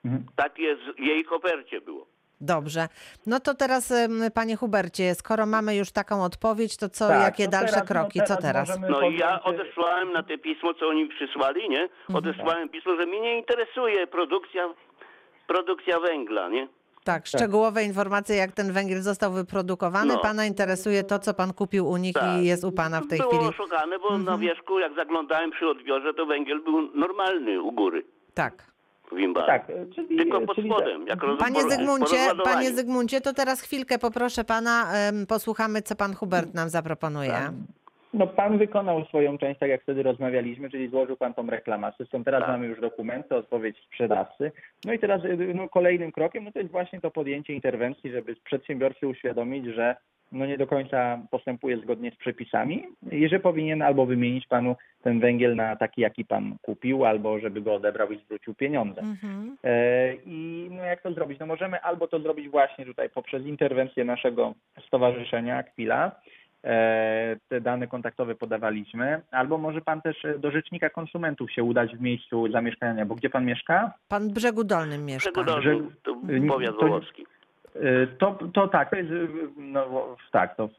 [0.05, 0.25] Mhm.
[0.37, 2.07] Tak jest w jej kopercie było.
[2.41, 2.89] Dobrze.
[3.27, 3.93] No to teraz,
[4.35, 7.95] panie Hubercie, skoro mamy już taką odpowiedź, to co, Tak, jakie to dalsze teraz- no
[7.95, 8.21] kroki?
[8.27, 8.69] Co teraz?
[8.69, 11.83] możemy No i ja podjąć- odesłałem na te pismo, co oni mi przysłali, nie?
[11.83, 12.17] Mhm.
[12.17, 14.75] Odesłałem pismo, że mnie nie interesuje produkcja,
[15.47, 16.69] produkcja węgla, nie?
[17.05, 20.15] Tak, szczegółowe informacje, jak ten węgiel został wyprodukowany.
[20.15, 20.19] No.
[20.21, 22.25] Pana interesuje to, co pan kupił u nich Tak.
[22.41, 23.47] i jest u pana w tej Było chwili.
[23.47, 23.61] Mhm.
[23.61, 28.65] oszukane, bo na wierzchu, jak zaglądałem przy odbiorze, to węgiel był normalny u góry Tak.
[29.13, 29.47] W Imbarze.
[29.47, 31.41] Tak, czyli, Tylko pod czyli spodem, jak roz...
[31.41, 34.93] Panie Zygmuncie, panie Zygmuncie, to teraz chwilkę poproszę pana,
[35.29, 37.35] posłuchamy, co pan Hubert nam zaproponuje.
[38.15, 42.07] No pan wykonał swoją część, tak jak wtedy rozmawialiśmy, czyli złożył pan tą reklamację.
[42.07, 42.51] Stąd teraz Tak.
[42.51, 44.53] mamy już dokumenty, odpowiedź sprzedawcy.
[44.85, 48.37] No i teraz y, no, kolejnym krokiem no to jest właśnie to podjęcie interwencji, żeby
[48.45, 49.97] przedsiębiorcy uświadomić, że
[50.33, 55.21] no nie do końca postępuje zgodnie z przepisami i że powinien albo wymienić panu ten
[55.21, 59.01] węgiel na taki, jaki pan kupił, albo żeby go odebrał i zwrócił pieniądze.
[59.01, 59.57] Mhm.
[59.65, 61.39] E, I no jak to zrobić?
[61.39, 64.55] No możemy albo to zrobić właśnie tutaj poprzez interwencję naszego
[64.87, 66.13] stowarzyszenia Aquila.
[66.65, 72.01] E, Te dane kontaktowe podawaliśmy, albo może pan też do rzecznika konsumentów się udać w
[72.01, 73.93] miejscu zamieszkania, bo gdzie pan mieszka?
[74.09, 75.31] Pan w Brzegu Dolnym mieszka.
[75.33, 77.27] Przegodolny, Że- to y, powiat wołowski.
[77.83, 79.15] E, To, to tak, to jest, e,
[79.57, 80.73] no w- tak, to w,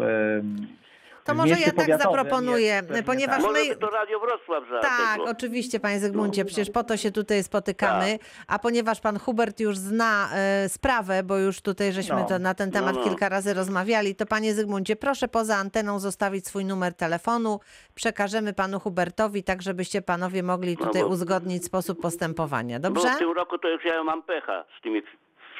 [1.25, 3.53] To może ja tak zaproponuję, jest ponieważ tak.
[3.53, 5.31] my- Może to Radio Wrocław za Tak, tego.
[5.31, 8.17] oczywiście, panie Zygmuncie, przecież po to się tutaj spotykamy.
[8.19, 8.27] Tak.
[8.47, 12.25] A ponieważ pan Hubert już zna e, sprawę, bo już tutaj żeśmy No.
[12.25, 13.07] to, na ten temat No, no.
[13.07, 17.59] kilka razy rozmawiali, to panie Zygmuncie, proszę poza anteną zostawić swój numer telefonu.
[17.95, 22.79] Przekażemy panu Hubertowi, tak żebyście panowie mogli No tutaj bo- uzgodnić sposób postępowania.
[22.79, 23.07] Bo Dobrze?
[23.15, 25.01] w tym roku to już ja mam pecha z tymi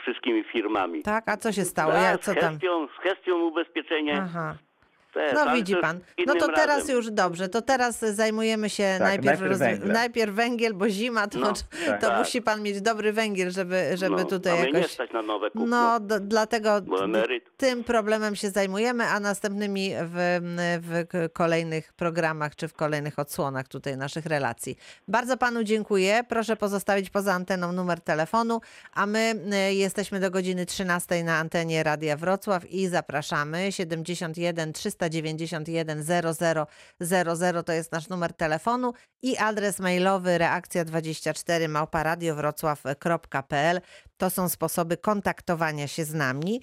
[0.08, 1.04] wszystkimi firmami.
[1.04, 1.92] Tak, a co się stało?
[1.92, 2.52] Tak, Jak, co z tam?
[2.54, 4.22] Hestią, z Hestią ubezpieczenie.
[4.22, 4.56] Aha.
[5.14, 6.00] Też, No widzi to pan.
[6.28, 6.96] No to teraz razem.
[6.96, 7.50] już dobrze.
[7.50, 9.92] To teraz zajmujemy się Tak, najpierw, najpierw węglem.
[9.92, 12.02] najpierw węgiel, bo zima to, No, tak.
[12.02, 12.20] to tak.
[12.20, 14.92] musi pan mieć dobry węgiel, żeby, żeby no, tutaj mnie nie jakoś.
[14.94, 15.66] stać na nowe kupno.
[15.68, 16.82] No, d- dlatego
[17.58, 20.40] tym problemem się zajmujemy, a następnymi w,
[20.84, 24.78] w kolejnych programach czy w kolejnych odsłonach tutaj naszych relacji.
[25.08, 26.24] Bardzo panu dziękuję.
[26.30, 28.62] Proszę pozostawić poza anteną numer telefonu,
[28.94, 29.36] a my
[29.70, 36.66] y, jesteśmy do godziny 13 na antenie Radia Wrocław i zapraszamy 71 391 0000
[37.64, 43.82] to jest nasz numer telefonu i adres mailowy reakcja24 małparadiowrocław.pl
[44.18, 46.62] to są sposoby kontaktowania się z nami.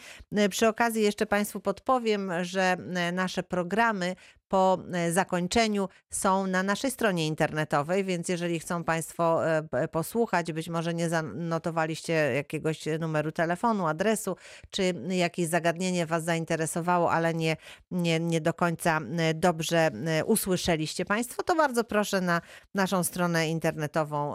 [0.51, 4.17] Przy okazji jeszcze Państwu podpowiem, że e, nasze programy
[4.55, 10.69] po e, zakończeniu są na naszej stronie internetowej, więc jeżeli chcą Państwo e, posłuchać, być
[10.69, 14.37] może nie zanotowaliście jakiegoś numeru telefonu, adresu,
[14.71, 17.57] czy jakieś zagadnienie Was zainteresowało, ale nie,
[17.91, 19.91] nie, nie do końca e, dobrze
[20.27, 22.41] usłyszeliście Państwo, to bardzo proszę na
[22.75, 24.35] naszą stronę internetową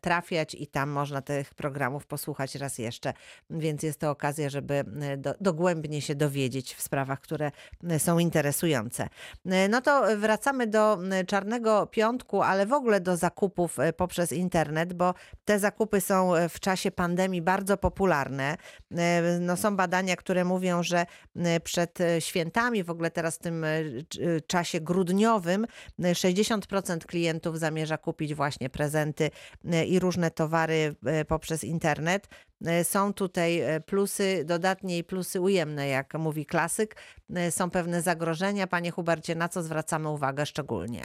[0.00, 3.12] trafiać i tam można tych programów posłuchać raz jeszcze,
[3.50, 4.84] więc jest to okazja, żeby
[5.18, 7.50] do, dogłębnie się dowiedzieć w sprawach, które
[7.98, 9.08] są interesujące.
[9.52, 14.32] E, No to wracamy do e, Czarnego Piątku, ale w ogóle do zakupów e, poprzez
[14.32, 18.56] internet, bo te zakupy są w czasie pandemii bardzo popularne.
[19.40, 21.06] No są badania, które mówią, że
[21.64, 23.66] przed świętami, w ogóle teraz w tym
[24.46, 25.66] czasie grudniowym,
[26.04, 29.30] e, 60% klientów zamierza kupić właśnie prezenty
[29.86, 30.94] i różne towary
[31.28, 32.28] poprzez internet.
[32.66, 36.96] E, Są tutaj e, plusy dodatnie i plusy ujemne, jak mówi klasyk.
[37.36, 38.66] E, Są pewne zagrożenia.
[38.66, 41.00] Panie Hubercie, na co zwracamy uwagę szczególnie?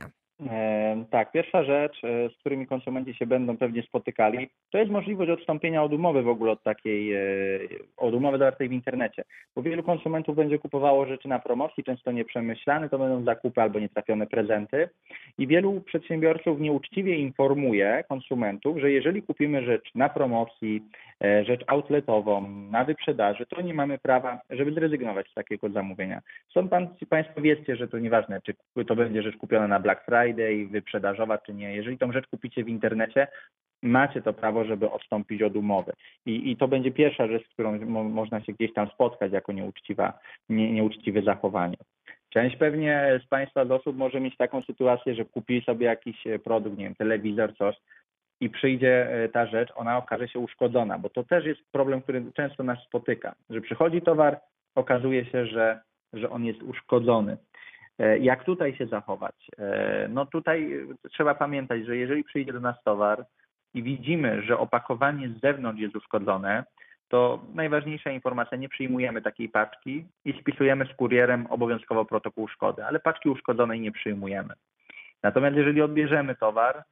[1.12, 5.93] Tak, pierwsza rzecz, z którymi konsumenci się będą pewnie spotykali, to jest możliwość odstąpienia od
[5.93, 7.13] umowy w ogóle od takiej,
[7.98, 9.24] od umowy zawartej w internecie.
[9.56, 14.28] Bo wielu konsumentów będzie kupowało rzeczy na promocji, często nieprzemyślane, to będą zakupy albo nietrafione
[14.28, 14.89] prezenty.
[15.38, 20.84] I wielu przedsiębiorców nieuczciwie informuje konsumentów, że jeżeli kupimy rzecz na promocji,
[21.21, 26.21] rzecz outletową, na wyprzedaży, to nie mamy prawa, żeby zrezygnować z takiego zamówienia.
[26.53, 28.53] Są pan, Państwo wiedzcie, że to nieważne, czy
[28.86, 31.75] to będzie rzecz kupiona na Black Friday, wyprzedażowa, czy nie.
[31.75, 33.27] Jeżeli tą rzecz kupicie w internecie,
[33.84, 35.93] macie to prawo, żeby odstąpić od umowy.
[36.25, 39.51] I, i to będzie pierwsza rzecz, z którą mo, można się gdzieś tam spotkać jako
[39.51, 41.77] nieuczciwa, nie, nieuczciwe zachowanie.
[42.30, 46.39] Część pewnie z Państwa z osób może mieć taką sytuację, że kupi sobie jakiś e,
[46.39, 47.75] produkt, nie wiem, telewizor, coś
[48.39, 52.23] i przyjdzie e, ta rzecz, ona okaże się uszkodzona, bo to też jest problem, który
[52.36, 54.39] często nas spotyka, że przychodzi towar,
[54.76, 55.80] okazuje się, że,
[56.13, 57.38] że on jest uszkodzony.
[58.00, 59.36] E, Jak tutaj się zachować?
[59.60, 60.80] E, No tutaj
[61.12, 63.26] trzeba pamiętać, że jeżeli przyjdzie do nas towar
[63.73, 66.63] i widzimy, że opakowanie z zewnątrz jest uszkodzone,
[67.10, 73.00] to najważniejsza informacja, nie przyjmujemy takiej paczki i spisujemy z kurierem obowiązkowo protokół szkody, ale
[73.00, 74.54] paczki uszkodzonej nie przyjmujemy.
[75.23, 76.84] Natomiast jeżeli odbierzemy towar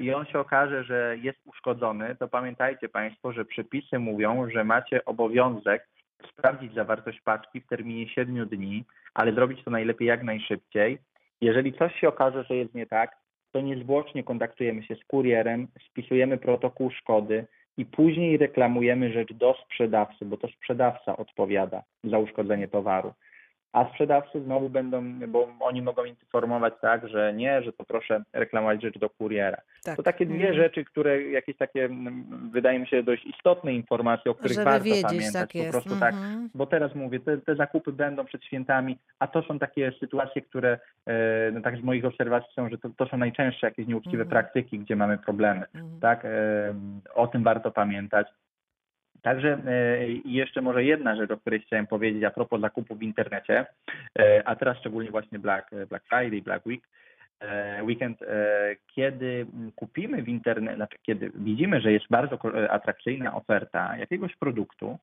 [0.00, 5.04] i on się okaże, że jest uszkodzony, to pamiętajcie Państwo, że przepisy mówią, że macie
[5.04, 5.88] obowiązek
[6.32, 10.98] sprawdzić zawartość paczki w terminie 7 dni, ale zrobić to najlepiej jak najszybciej.
[11.40, 13.16] Jeżeli coś się okaże, że jest nie tak,
[13.52, 17.46] to niezwłocznie kontaktujemy się z kurierem, spisujemy protokół szkody
[17.76, 23.14] i później reklamujemy rzecz do sprzedawcy, bo to sprzedawca odpowiada za uszkodzenie towaru.
[23.72, 28.82] A sprzedawcy znowu będą, bo oni mogą informować tak, że nie, że to proszę reklamować
[28.82, 29.56] rzecz do kuriera.
[29.84, 29.96] Tak.
[29.96, 30.54] To takie dwie Mhm.
[30.54, 34.84] rzeczy, które jakieś takie, mm, wydaje mi się, dość istotne informacje, o których Żeby warto
[34.84, 35.32] wiedzieć, pamiętać.
[35.32, 35.70] tak po jest.
[35.70, 36.50] prostu tak, Mhm.
[36.54, 40.78] bo teraz mówię, te, te zakupy będą przed świętami, a to są takie sytuacje, które
[41.06, 44.28] e, no tak z moich obserwacji są, że to, to są najczęstsze jakieś nieuczciwe Mhm.
[44.30, 45.66] praktyki, gdzie mamy problemy.
[45.74, 46.00] Mhm.
[46.00, 46.28] Tak, e,
[47.14, 48.26] o tym warto pamiętać.
[49.22, 53.66] Także e, jeszcze może jedna rzecz, o której chciałem powiedzieć a propos zakupów w internecie,
[54.18, 56.88] e, a teraz szczególnie właśnie Black, Black Friday, Black Week,
[57.40, 63.34] e, weekend, e, kiedy kupimy w internecie, znaczy kiedy widzimy, że jest bardzo e, atrakcyjna
[63.34, 64.98] oferta jakiegoś produktu,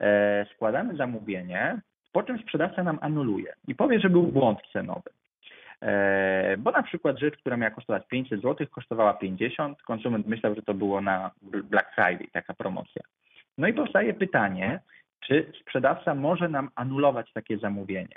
[0.00, 1.80] e, składamy zamówienie,
[2.12, 5.10] po czym sprzedawca nam anuluje i powie, że był błąd cenowy.
[5.82, 10.62] E, Bo na przykład rzecz, która miała kosztować 500 zł, kosztowała 50, konsument myślał, że
[10.62, 13.02] to było na Black Friday, taka promocja.
[13.60, 14.80] No i powstaje pytanie,
[15.20, 18.16] czy sprzedawca może nam anulować takie zamówienie?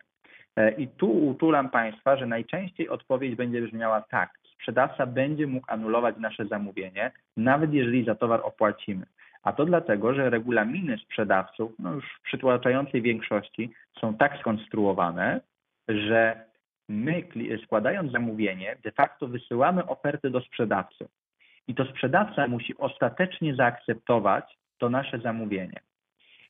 [0.55, 4.29] E, I tu utulam Państwa, że najczęściej odpowiedź będzie brzmiała tak.
[4.53, 9.05] Sprzedawca będzie mógł anulować nasze zamówienie, nawet jeżeli za towar opłacimy.
[9.43, 15.41] A to dlatego, że regulaminy sprzedawców, no już w przytłaczającej większości, są tak skonstruowane,
[15.87, 16.45] że
[16.89, 17.23] my
[17.65, 21.07] składając zamówienie, de facto wysyłamy ofertę do sprzedawcy.
[21.67, 25.79] I to sprzedawca musi ostatecznie zaakceptować to nasze zamówienie.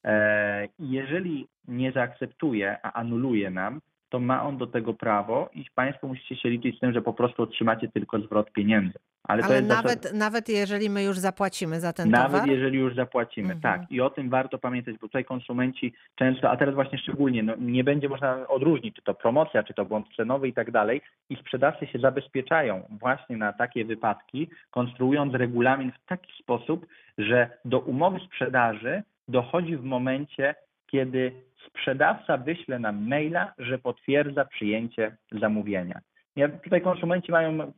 [0.05, 6.07] E, jeżeli nie zaakceptuje, a anuluje nam, to ma on do tego prawo i Państwo
[6.07, 8.99] musicie się liczyć z tym, że po prostu otrzymacie tylko zwrot pieniędzy.
[9.27, 12.49] Ale, Ale nawet, zasada- nawet jeżeli my już zapłacimy za ten nawet towar?
[12.49, 13.61] jeżeli już zapłacimy, Mhm.
[13.61, 13.91] tak.
[13.91, 17.83] I o tym warto pamiętać, bo tutaj konsumenci często, a teraz właśnie szczególnie, no, nie
[17.83, 21.01] będzie można odróżnić, czy to promocja, czy to błąd cenowy i tak dalej.
[21.29, 26.85] I sprzedawcy się zabezpieczają właśnie na takie wypadki, konstruując regulamin w taki sposób,
[27.17, 30.55] że do umowy sprzedaży dochodzi w momencie,
[30.87, 31.31] kiedy
[31.67, 35.99] sprzedawca wyśle nam maila, że potwierdza przyjęcie zamówienia.
[36.35, 37.71] Ja, tutaj konsumenci mają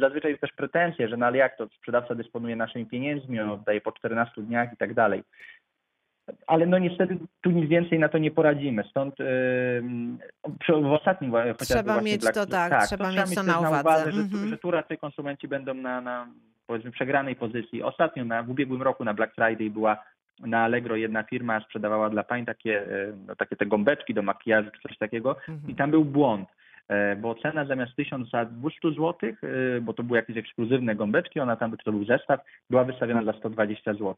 [0.00, 3.92] zazwyczaj też pretensje, że no ale jak to sprzedawca dysponuje naszymi pieniędzmi, on oddaje po
[3.92, 5.22] 14 dniach i tak dalej.
[6.46, 8.84] Ale no niestety tu nic więcej na to nie poradzimy.
[8.90, 14.12] Stąd yy, w ostatnim Trzeba mieć Black- to tak, trzeba mieć to też na uwadze.
[14.12, 14.48] że, Mhm.
[14.48, 16.26] że tu raczej konsumenci będą na, na
[16.66, 17.82] powiedzmy przegranej pozycji.
[17.82, 20.04] Ostatnio na, w ubiegłym roku na Black Friday była
[20.40, 24.70] na Allegro jedna firma sprzedawała dla pań takie, e, no, takie te gąbeczki do makijażu
[24.70, 25.74] czy coś takiego i Mhm.
[25.74, 26.48] tam był błąd,
[27.16, 31.92] bo cena zamiast 1200 zł, e, bo to były jakieś ekskluzywne gąbeczki, ona tam, to
[31.92, 34.14] był zestaw, była wystawiona za 120 zł.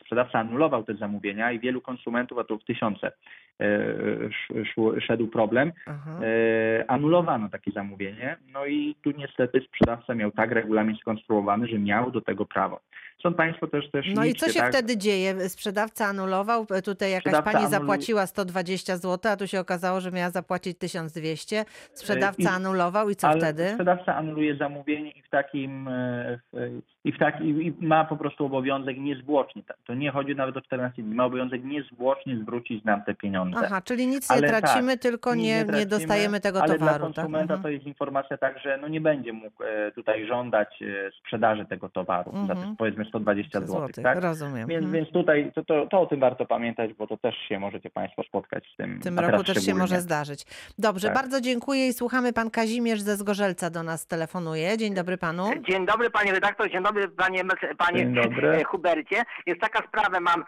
[0.00, 3.12] Sprzedawca anulował te zamówienia i wielu konsumentów, a to w tysiące
[3.60, 6.20] e, szedł problem, Aha.
[6.22, 12.10] e, anulowano takie zamówienie, no i tu niestety sprzedawca miał tak regulamin skonstruowany, że miał
[12.10, 12.80] do tego prawo.
[13.22, 14.72] Są Państwo też też No i liczcie, co się tak?
[14.72, 15.48] wtedy dzieje?
[15.48, 20.00] Sprzedawca anulował, e, tutaj jakaś Sprzedawca pani anulu- zapłaciła 120 zł, a tu się okazało,
[20.00, 21.64] że miała zapłacić 1200.
[21.92, 23.68] Sprzedawca I- anulował i co Ale wtedy?
[23.68, 28.44] sprzedawca anuluje zamówienie i w takim e, w, i w taki, i ma po prostu
[28.46, 29.62] obowiązek niezwłocznie.
[29.86, 33.60] To nie chodzi nawet o 14 dni, ma obowiązek niezwłocznie zwrócić nam te pieniądze.
[33.64, 36.98] Aha, czyli nic nie Ale tracimy, tak, tylko nie, nie, tracimy, dostajemy tego ale towaru.
[36.98, 37.14] dla tak?
[37.14, 37.62] konsumenta Mhm.
[37.62, 41.88] to jest informacja tak, że no nie będzie mógł e, tutaj żądać e, sprzedaży tego
[41.88, 42.58] towaru za Mhm.
[42.70, 43.66] te, powiedzmy 120 zł.
[43.76, 44.22] Złotych, Tak?
[44.22, 44.68] Rozumiem.
[44.68, 44.92] Więc, Mhm.
[44.92, 48.22] więc tutaj to, to, to o tym warto pamiętać, bo to też się możecie Państwo
[48.22, 49.00] spotkać z tym.
[49.00, 50.44] W tym roku też się może zdarzyć.
[50.78, 51.16] Dobrze, Tak.
[51.16, 52.32] bardzo dziękuję i słuchamy.
[52.32, 54.78] Pan Kazimierz ze Zgorzelca do nas telefonuje.
[54.78, 55.50] Dzień dobry panu.
[55.68, 57.42] Dzień dobry panie redaktor, dzień dobry panie,
[57.78, 58.48] panie Dzień dobry.
[58.50, 59.22] e, Hubercie.
[59.46, 60.44] Jest taka sprawa, mam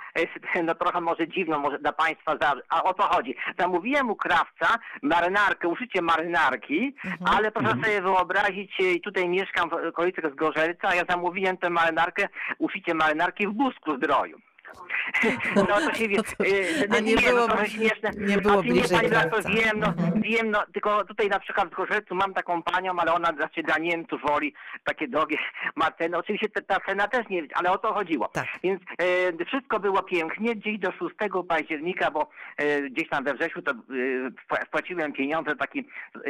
[0.55, 3.37] e, no trochę może dziwną może dla państwa, za, a o co chodzi?
[3.59, 4.69] Zamówiłem u krawca
[5.03, 7.37] marynarkę, uszycie marynarki, Mhm.
[7.37, 12.29] ale proszę sobie wyobrazić, e, tutaj mieszkam w okolicach Zgorzelca, a ja zamówiłem tę marynarkę,
[12.59, 14.39] uszycie marynarki w Busku Zdroju.
[15.57, 18.11] No to się wie, e, A nie no, było- trochę śmieszne.
[18.19, 19.61] nie było A ty nie, bliżej panie redaktor, krawca.
[19.63, 20.23] wiem, no, Mhm.
[20.23, 23.79] wiem, no, tylko tutaj na przykład w Zgorzelcu mam taką panią, ale ona znaczy dla
[23.79, 25.37] Niemców woli takie drogie
[25.77, 26.19] ma cenę.
[26.19, 28.29] Oczywiście ta, ta cena też nie, ale o to chodziło.
[28.29, 28.47] Tak.
[28.63, 28.83] Więc
[29.41, 31.15] e, wszystko było pięknie, gdzieś do 6
[31.49, 33.75] października, bo e, gdzieś tam we wrześniu to e,
[34.31, 35.79] wpła- wpłaciłem pieniądze taki,
[36.15, 36.23] e,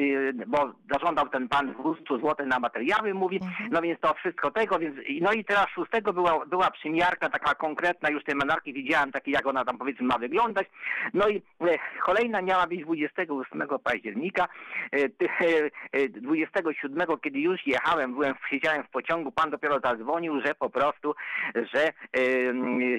[0.47, 3.71] bo zażądał ten pan 200 zł na materiały, mówi, Mhm.
[3.73, 8.11] no więc to wszystko tego, więc no i teraz 6 była, była przymiarka taka konkretna,
[8.11, 10.67] już tej manarki widziałem, takie jak ona tam powiedzmy ma wyglądać.
[11.15, 14.49] No i e, kolejna miała być 28 października.
[14.93, 20.41] E, ty- e, e, 27, kiedy już jechałem, byłem, siedziałem w pociągu, pan dopiero zadzwonił,
[20.41, 21.15] że po prostu,
[21.55, 21.93] że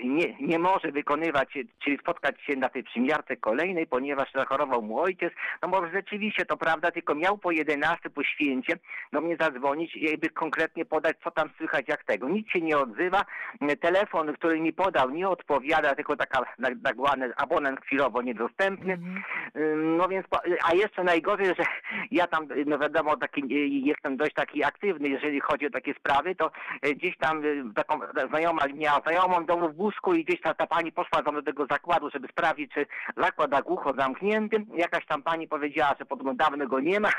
[0.03, 1.49] nie, nie może wykonywać,
[1.83, 5.33] czyli spotkać się na tej przymiarce kolejnej, ponieważ zachorował mu ojciec.
[5.61, 8.73] No może rzeczywiście to prawda, tylko miał po 11 po święcie
[9.13, 12.29] do mnie zadzwonić i jakby konkretnie podać, co tam słychać, jak tego.
[12.29, 13.25] Nic się nie odzywa.
[13.81, 18.93] Telefon, który mi podał, nie odpowiada, tylko taka tak tak zwany abonent chwilowo niedostępny.
[18.93, 19.23] Mhm.
[19.97, 20.25] No więc,
[20.63, 21.65] a jeszcze najgorzej, że
[22.11, 26.35] ja tam, no wiadomo, taki, y, jestem dość taki aktywny, jeżeli chodzi o takie sprawy,
[26.35, 26.51] to
[26.85, 30.67] y, gdzieś tam y, taką znajoma miała znajomą domu w Busku i gdzieś ta, ta
[30.67, 32.85] pani poszła do tego zakładu, żeby sprawdzić, czy
[33.17, 34.65] zakład na głucho zamknięty.
[34.75, 37.09] Jakaś tam pani powiedziała, że podobno dawno go nie ma,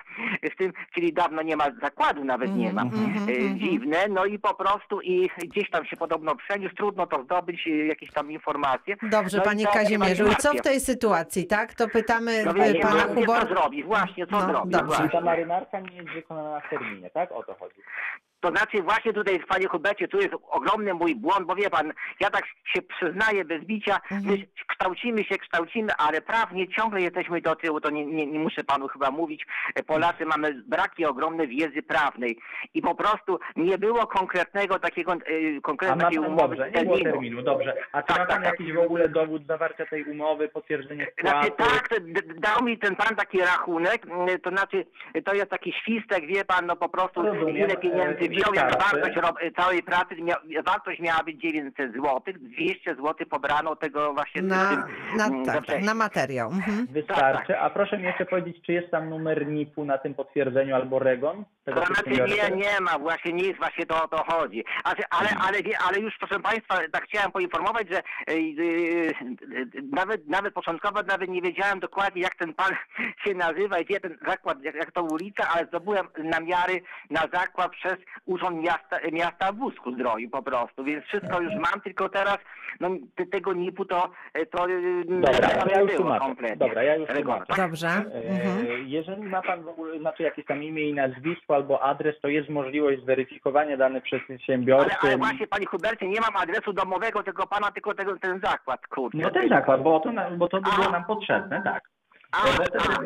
[0.52, 2.82] w tym, czyli dawno nie ma zakładu, nawet nie ma.
[2.82, 3.58] Y, mhm.
[3.58, 8.12] Dziwne, no i po prostu i gdzieś tam się podobno przeniósł, trudno to zdobyć, jakieś
[8.12, 8.96] tam informacje.
[9.02, 10.26] Dobrze, No panie to Kazimierzu.
[10.26, 11.74] I co w tej sytuacji, tak?
[11.74, 13.48] To pytamy No e, pana no, wie, co Hubor.
[13.48, 14.70] zrobi, właśnie co No, zrobi.
[14.70, 14.86] dobrze.
[14.86, 15.08] Właśnie.
[15.08, 17.32] ta marynarka nie jest wykonana w terminie, tak?
[17.32, 17.80] O to chodzi.
[18.46, 22.30] To znaczy właśnie tutaj, panie Hubercie, tu jest ogromny mój błąd, bo wie pan, ja
[22.30, 24.22] tak się przyznaję bez bicia, Mhm.
[24.38, 28.64] my kształcimy się, kształcimy, ale prawnie ciągle jesteśmy do tyłu, to nie, nie, nie muszę
[28.64, 29.46] panu chyba mówić.
[29.86, 32.38] Polacy mamy braki ogromne wiedzy prawnej
[32.74, 35.16] i po prostu nie było konkretnego takiego, e,
[35.58, 37.12] A konkretnej umowy dobrze, z nie było terminu.
[37.12, 37.74] terminu, dobrze.
[37.92, 38.60] A czy Tak, ma pan tak, tak.
[38.60, 41.70] jakiś w ogóle dowód zawarcia tej umowy, potwierdzenie Znaczy wpłaty?
[41.72, 41.88] tak,
[42.38, 44.86] dał mi ten pan taki rachunek, mm, to znaczy
[45.24, 47.56] to jest taki świstek, wie pan, no po prostu Rozumiem.
[47.56, 53.76] ile pieniędzy Wartość ro- całej pracy, mia- wartość miała być 900 zł, 200 zł pobrano
[53.76, 54.82] tego właśnie Na, tym,
[55.16, 56.50] na, mm, tak, tak, na materiał.
[56.50, 56.86] Mhm.
[56.90, 57.58] Wystarczy.
[57.58, 61.44] A proszę mi jeszcze powiedzieć, czy jest tam numer NIP-u na tym potwierdzeniu albo REGON
[61.64, 64.64] tego To znaczy nie, nie ma, właśnie nie jest właśnie to o to chodzi.
[64.84, 68.02] Ale, ale, ale, wie- ale już proszę Państwa, tak chciałem poinformować, że e,
[69.92, 72.70] nawet, nawet początkowo nawet nie wiedziałem dokładnie jak ten pan
[73.24, 77.70] się nazywa i gdzie ten zakład, jak, jak to ulica, ale zdobyłem namiary na zakład
[77.72, 82.38] przez Urząd Miasta, miasta w Wózku Zdroju po prostu, więc wszystko już mam, tylko teraz
[82.80, 84.10] no, te- tego NIP-u to,
[84.50, 86.20] to e, Dobra, nie to ja już było tłumaczę.
[86.26, 86.56] kompletnie.
[86.56, 87.52] Dobra, ja już tłumaczę.
[87.56, 87.88] Dobrze.
[87.88, 88.02] E,
[88.46, 88.66] Mhm.
[88.88, 92.48] Jeżeli ma Pan w ogóle, znaczy jakieś tam imię i nazwisko albo adres, to jest
[92.48, 94.90] możliwość zweryfikowania danych przez przedsiębiorcy.
[95.02, 98.86] Ale, ale właśnie, panie Hubercie, nie mam adresu domowego tego pana, tylko tego, ten zakład,
[98.86, 99.18] kurczę.
[99.18, 100.90] No ten zakład, bo to, bo to by było A.
[100.92, 101.82] nam potrzebne, tak.
[102.32, 102.98] A, a,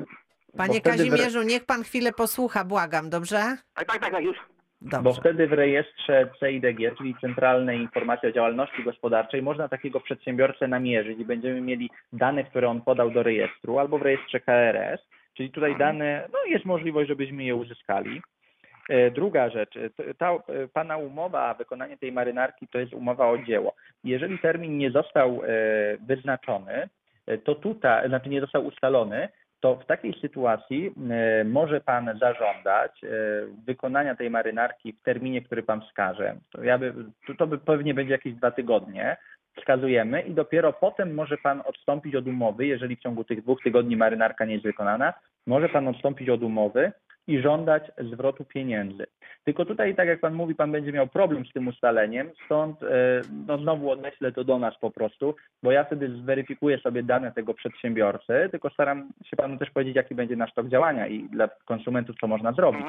[0.57, 3.57] Panie Kazimierzu, niech pan chwilę posłucha, błagam, dobrze?
[3.75, 4.37] tak, tak, tak, już.
[4.81, 5.20] Bo Dobrze.
[5.20, 11.24] wtedy w rejestrze CIDG, czyli Centralnej Informacji o Działalności Gospodarczej, można takiego przedsiębiorcę namierzyć i
[11.24, 15.01] będziemy mieli dane, które on podał do rejestru albo w rejestrze KRS,
[15.35, 18.22] czyli tutaj dane, no jest możliwość, żebyśmy je uzyskali.
[18.89, 23.39] E, Druga rzecz, e, ta e, Pana umowa, wykonanie tej marynarki to jest umowa o
[23.39, 23.74] dzieło.
[24.05, 25.43] Jeżeli termin nie został
[26.09, 26.89] wyznaczony,
[27.45, 29.28] to tutaj, znaczy nie został ustalony,
[29.61, 33.09] to w takiej sytuacji e, może Pan zażądać e,
[33.67, 36.37] wykonania tej marynarki w terminie, który Pan wskaże.
[36.53, 36.95] To, ja by,
[37.27, 39.17] to, to by pewnie będzie jakieś dwa tygodnie.
[39.57, 43.97] Wskazujemy i dopiero potem może Pan odstąpić od umowy, jeżeli w ciągu tych dwóch tygodni
[43.97, 45.15] marynarka nie jest wykonana,
[45.47, 46.93] może Pan odstąpić od umowy
[47.31, 49.07] i żądać zwrotu pieniędzy.
[49.45, 52.87] Tylko tutaj, tak jak Pan mówi, Pan będzie miał problem z tym ustaleniem, stąd e,
[53.47, 57.55] no, znowu odeślę to do nas po prostu, bo ja wtedy zweryfikuję sobie dane tego
[57.55, 62.16] przedsiębiorcy, tylko staram się Panu też powiedzieć, jaki będzie nasz tok działania i dla konsumentów,
[62.20, 62.85] co można zrobić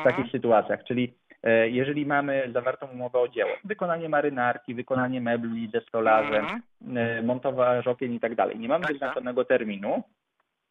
[0.00, 0.84] w takich sytuacjach.
[0.84, 6.62] Czyli e, jeżeli mamy zawartą umowę o dzieło, wykonanie marynarki, wykonanie mebli ze stolarzem, Mhm.
[6.96, 10.02] e, montować okien i tak dalej, nie mamy Tak, wyznaczonego terminu,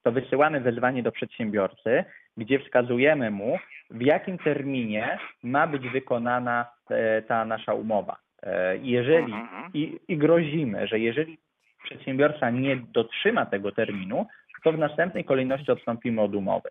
[0.06, 2.04] to wysyłamy wezwanie do przedsiębiorcy,
[2.38, 3.58] gdzie wskazujemy mu,
[3.90, 8.16] w jakim terminie ma być wykonana e, ta nasza umowa.
[8.44, 9.72] E, Jeżeli Mhm.
[9.74, 11.38] i, i grozimy, że jeżeli
[11.84, 14.26] przedsiębiorca nie dotrzyma tego terminu,
[14.64, 16.70] to w następnej kolejności odstąpimy od umowy.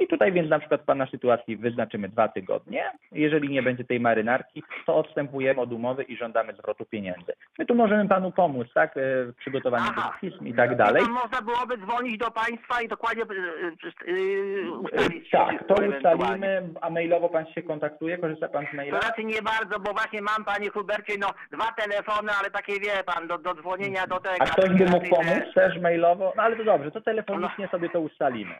[0.00, 2.90] I tutaj więc na przykład w Pana sytuacji wyznaczymy dwa tygodnie.
[3.12, 7.32] Jeżeli nie będzie tej marynarki, to odstępujemy od umowy i żądamy zwrotu pieniędzy.
[7.58, 10.12] My tu możemy Panu pomóc, tak, e, w przygotowaniu Aha.
[10.20, 11.02] tych pism i tak dalej.
[11.02, 16.90] To można byłoby dzwonić do państwa i dokładnie y, y, ustalić Tak, to ustalimy, a
[16.90, 19.00] mailowo Pan się kontaktuje, korzysta Pan z To maila?
[19.00, 23.28] znaczy nie bardzo, bo właśnie mam, panie Hubercie, no dwa telefony, ale takie wie pan,
[23.28, 24.36] do, do dzwonienia do tego.
[24.40, 26.32] A ktoś by mógł raczej pomóc też- też mailowo?
[26.36, 28.54] No ale to dobrze, to telefonicznie sobie to ustalimy.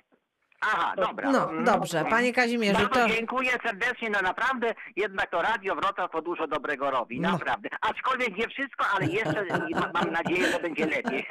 [0.72, 1.30] Aha, dobra.
[1.32, 1.64] No, Mm.
[1.64, 2.04] dobrze.
[2.10, 3.08] Panie Kazimierzu, Bardzo to...
[3.08, 7.32] dziękuję serdecznie, no naprawdę, jednak to Radio Wrocław to dużo dobrego robi, No.
[7.32, 7.68] naprawdę.
[7.80, 11.26] Aczkolwiek nie wszystko, ale jeszcze ma- mam nadzieję, że będzie lepiej.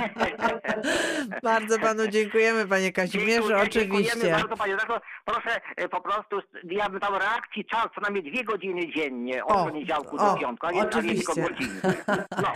[1.44, 4.12] Bardzo panu dziękujemy, panie Kazimierzu, Dziękuję, oczywiście.
[4.12, 5.02] Dziękujemy bardzo, panie redaktor.
[5.26, 9.58] Proszę e, po prostu, ja bym dał reakcji czas co najmniej dwie godziny dziennie, od
[9.58, 11.42] O, poniedziałku o, do piątku, a nie, a nie tylko oczywiście.
[11.42, 11.82] godziny.
[12.42, 12.54] No.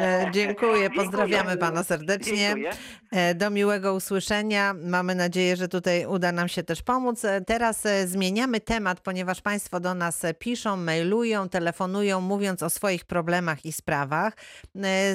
[0.00, 2.36] E, Dziękuję, pozdrawiamy pana serdecznie.
[2.36, 2.70] Dziękuję.
[3.12, 4.74] E, Do miłego usłyszenia.
[4.84, 7.24] Mamy nadzieję, że tutaj uda nam się też pomóc.
[7.24, 12.70] E, Teraz e, zmieniamy temat, ponieważ Państwo do nas e, piszą, mailują, telefonują, mówiąc o
[12.70, 14.36] swoich problemach i sprawach.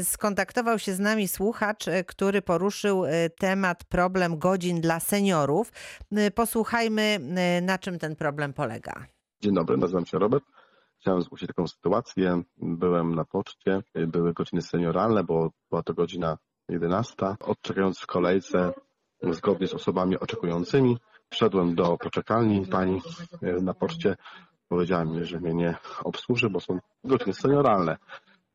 [0.03, 3.03] Skontaktował się z nami słuchacz, który poruszył
[3.37, 5.71] temat problem godzin dla seniorów.
[6.35, 7.19] Posłuchajmy,
[7.61, 9.05] na czym ten problem polega.
[9.41, 10.43] Dzień dobry, nazywam się Robert.
[10.99, 12.41] Chciałem zgłosić taką sytuację.
[12.57, 16.37] Byłem na poczcie, były godziny senioralne, bo była to godzina
[16.69, 17.15] 11.
[17.39, 18.73] Odczekając w kolejce,
[19.23, 20.97] zgodnie z osobami oczekującymi,
[21.29, 23.01] wszedłem do poczekalni pani
[23.41, 24.15] e, na poczcie.
[24.67, 27.97] Powiedziała mi, że mnie nie obsłuży, bo są godziny senioralne.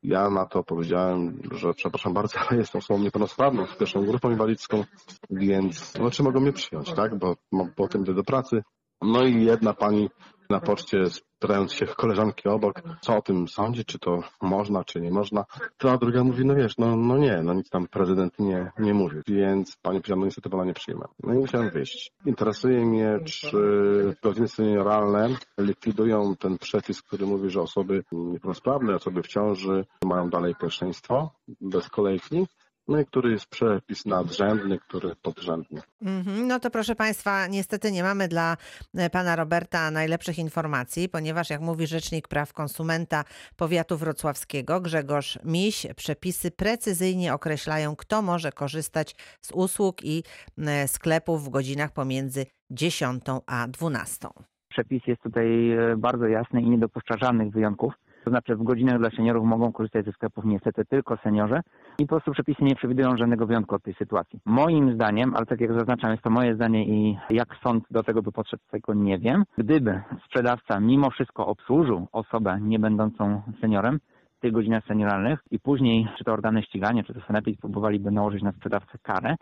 [0.02, 4.84] Ja na to powiedziałem, że przepraszam bardzo, ale jestem osobą niepełnosprawną, z pierwszą grupą inwalidzką,
[5.30, 7.18] więc no, czy mogą mnie przyjąć, tak?
[7.18, 8.62] Bo mam potem idę do pracy.
[9.02, 10.10] No i jedna pani
[10.54, 15.10] na poczcie, spytając się koleżanki obok, co o tym sądzi, czy to można, czy nie
[15.10, 15.44] można,
[15.76, 18.94] to a druga mówi, no wiesz, no, no nie, no nic tam prezydent nie, nie
[18.94, 21.04] mówi, więc pani powiedziała, no niestety pana nie przyjmę.
[21.22, 22.12] No i musiałem wyjść.
[22.26, 23.58] Interesuje mnie, czy
[24.22, 25.28] godziny senioralne
[25.58, 31.30] likwidują ten przepis, który mówi, że osoby niepełnosprawne, osoby w ciąży mają dalej pierwszeństwo
[31.60, 32.46] bez kolejki,
[32.88, 35.80] no i który jest przepis nadrzędny, który podrzędny.
[36.02, 38.56] Mhm, No to proszę Państwa, niestety nie mamy dla
[38.94, 43.24] e, pana Roberta najlepszych informacji, ponieważ jak mówi Rzecznik Praw Konsumenta
[43.56, 50.22] Powiatu Wrocławskiego Grzegorz Miś, przepisy precyzyjnie określają, kto może korzystać z usług i
[50.58, 54.28] e, sklepów w godzinach pomiędzy 10 a 12.
[54.68, 57.94] Przepis jest tutaj e, bardzo jasny i nie dopuszcza żadnych wyjątków.
[58.24, 61.60] To znaczy w godzinach dla seniorów mogą korzystać ze sklepów niestety tylko seniorzy
[61.98, 64.40] i po prostu przepisy nie przewidują żadnego wyjątku od tej sytuacji.
[64.44, 68.22] Moim zdaniem, ale tak jak zaznaczam, jest to moje zdanie i jak sąd do tego
[68.22, 69.44] by podszedł, tego nie wiem.
[69.58, 73.98] Gdyby sprzedawca mimo wszystko obsłużył osobę nie będącą seniorem,
[74.44, 78.52] tych godzinach senioralnych i później czy to organy ścigania, czy to sanepid próbowaliby nałożyć na
[78.52, 79.36] sprzedawcę karę,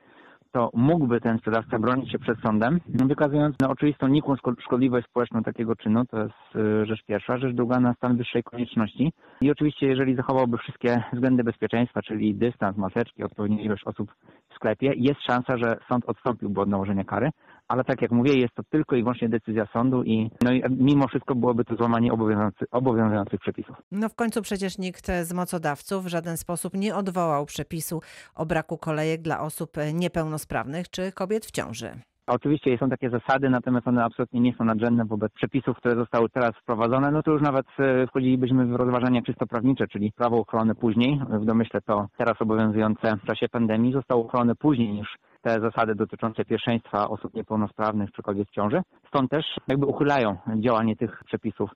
[0.52, 5.76] to mógłby ten sprzedawca bronić się przed sądem, wykazując no, oczywistą nikłą szkodliwość społeczną takiego
[5.76, 7.38] czynu, to jest y, rzecz pierwsza.
[7.38, 9.12] Rzecz druga na stan wyższej konieczności.
[9.40, 14.10] I oczywiście, jeżeli zachowałby wszystkie względy bezpieczeństwa, czyli dystans, maseczki, odpowiednią ilość osób
[14.50, 17.30] w sklepie, jest szansa, że sąd odstąpiłby od nałożenia kary,
[17.68, 21.08] ale tak jak mówię, jest to tylko i wyłącznie decyzja sądu i, no i mimo
[21.08, 23.76] wszystko byłoby to złamanie obowiązujących, obowiązujących przepisów.
[23.92, 28.00] No w końcu przecież nikt z mocodawców w żaden sposób nie odwołał przepisu
[28.34, 31.90] o braku kolejek dla osób niepełnosprawnych czy kobiet w ciąży.
[32.26, 36.50] Oczywiście są takie zasady, natomiast one absolutnie nie są nadrzędne wobec przepisów, które zostały teraz
[36.62, 37.10] wprowadzone.
[37.10, 41.44] No to już nawet e, wchodzilibyśmy w rozważania czysto prawnicze, czyli prawo uchwalone później, w
[41.44, 45.08] domyśle to teraz obowiązujące w czasie pandemii, zostało uchwalone później niż
[45.42, 48.82] te zasady dotyczące pierwszeństwa osób niepełnosprawnych czy kobiet w ciąży.
[49.08, 51.70] Stąd też jakby uchylają działanie tych przepisów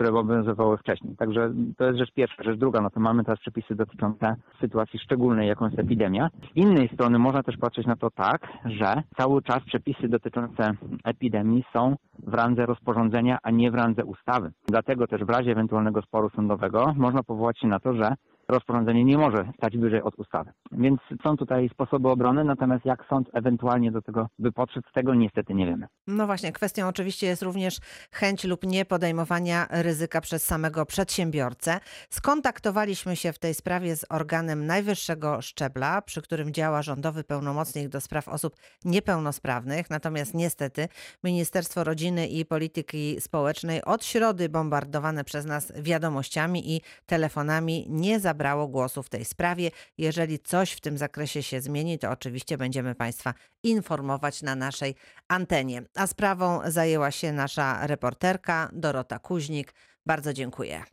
[0.00, 1.16] które obowiązywały wcześniej.
[1.16, 2.42] Także to jest rzecz pierwsza.
[2.42, 6.28] Rzecz druga, no to mamy teraz przepisy dotyczące sytuacji szczególnej, jaką jest epidemia.
[6.52, 10.70] Z innej strony można też patrzeć na to tak, że cały czas przepisy dotyczące
[11.04, 14.50] epidemii są w randze rozporządzenia, a nie w randze ustawy.
[14.68, 18.14] Dlatego też w razie ewentualnego sporu sądowego można powołać się na to, że
[18.50, 20.52] rozporządzenie nie może stać wyżej od ustawy.
[20.72, 25.54] Więc są tutaj sposoby obrony, natomiast jak sąd ewentualnie do tego by podszedł, tego niestety
[25.54, 25.86] nie wiemy.
[26.06, 27.78] No właśnie, kwestią oczywiście jest również
[28.12, 31.80] chęć lub nie podejmowania ryzyka przez samego przedsiębiorcę.
[32.10, 38.00] Skontaktowaliśmy się w tej sprawie z organem najwyższego szczebla, przy którym działa rządowy pełnomocnik do
[38.00, 39.90] spraw osób niepełnosprawnych.
[39.90, 40.88] Natomiast niestety
[41.24, 48.39] Ministerstwo Rodziny i Polityki Społecznej od środy bombardowane przez nas wiadomościami i telefonami nie zabrało
[48.40, 49.70] zabrało głosu w tej sprawie.
[49.98, 54.94] Jeżeli coś w tym zakresie się zmieni, to oczywiście będziemy Państwa informować na naszej
[55.28, 55.82] antenie.
[55.94, 59.74] A sprawą zajęła się nasza reporterka Dorota Kuźnik.
[60.06, 60.84] Bardzo dziękuję.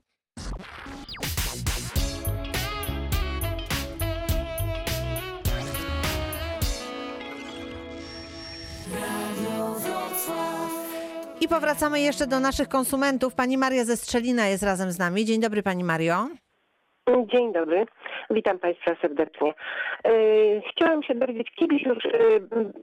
[11.42, 13.34] I powracamy jeszcze do naszych konsumentów.
[13.34, 15.26] Pani Maria ze Strzelina jest razem z nami.
[15.26, 16.30] Dzień dobry Pani Mario.
[17.08, 17.86] Dzień dobry,
[18.30, 19.54] witam Państwa serdecznie.
[20.04, 20.12] E,
[20.72, 22.10] chciałam się dowiedzieć, kiedyś już e,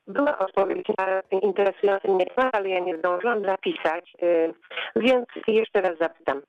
[0.06, 4.52] była odpowiedź na interesujący mnie temat, ale ja nie zdążyłam zapisać, e,
[4.96, 6.42] więc jeszcze raz zapytam.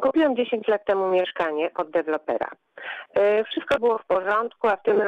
[0.00, 2.48] Kupiłam 10 lat temu mieszkanie od dewelopera.
[3.50, 5.02] Wszystko było w porządku, a w tym,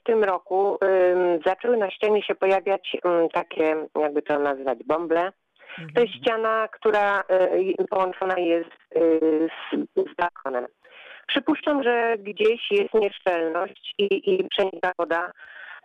[0.00, 0.78] w tym roku
[1.46, 2.96] zaczęły na ścianie się pojawiać
[3.32, 5.32] takie, jakby to nazwać, bąble
[5.94, 9.00] to jest ściana, która e, połączona jest e,
[9.96, 10.66] z, balkonem.
[11.26, 15.32] Przypuszczam, że gdzieś jest nieszczelność i, i przenika woda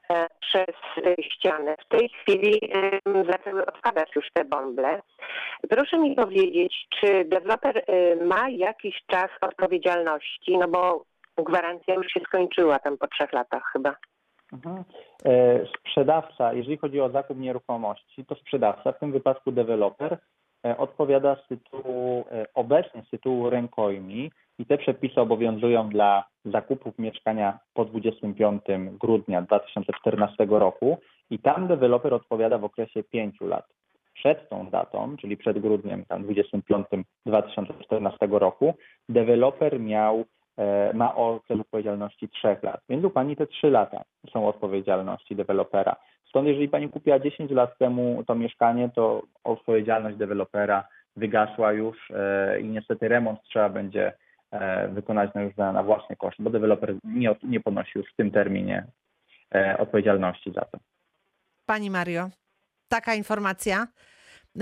[0.10, 0.76] e, przez
[1.22, 1.76] ścianę.
[1.86, 2.60] W tej chwili
[3.32, 5.02] zaczęły odpadać już te bąble.
[5.70, 7.84] Proszę mi powiedzieć, czy deweloper
[8.22, 11.06] ma jakiś czas odpowiedzialności, no bo
[11.38, 13.96] gwarancja już się skończyła tam po trzech latach chyba.
[14.54, 14.84] Mhm.
[15.26, 20.18] E, sprzedawca, jeżeli chodzi o zakup nieruchomości, to sprzedawca, w tym wypadku deweloper,
[20.66, 27.00] e, odpowiada z tytułu, e, obecnie z tytułu rękojmi i te przepisy obowiązują dla zakupów
[27.00, 28.62] mieszkania po 25
[29.00, 30.98] grudnia 2014 roku
[31.30, 33.66] i tam deweloper odpowiada w okresie 5 lat.
[34.14, 36.88] Przed tą datą, czyli przed grudniem tam 25
[37.26, 38.74] 2014 roku,
[39.10, 40.26] deweloper miał
[40.94, 42.82] ma okres odpowiedzialności trzech lat.
[42.90, 44.04] Więc u Pani te trzy lata
[44.34, 45.96] są odpowiedzialności dewelopera.
[46.30, 52.60] Stąd jeżeli Pani kupiła 10 lat temu to mieszkanie, to odpowiedzialność dewelopera wygasła już e,
[52.62, 54.14] i niestety remont trzeba będzie
[54.52, 58.16] e, wykonać na już na, na własny koszt, bo deweloper nie, nie ponosi już w
[58.16, 58.86] tym terminie
[59.78, 60.78] odpowiedzialności za to.
[61.66, 62.30] Pani Mario,
[62.88, 63.88] taka informacja.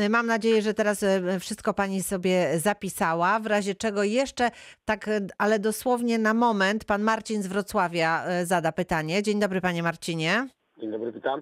[0.10, 3.40] Mam nadzieję, że teraz e, wszystko pani sobie zapisała.
[3.40, 4.50] W razie czego jeszcze,
[4.86, 9.24] tak, e, ale dosłownie na moment, pan Marcin z Wrocławia e, zada pytanie.
[9.24, 10.48] Dzień dobry, panie Marcinie.
[10.78, 11.42] Dzień dobry, witam.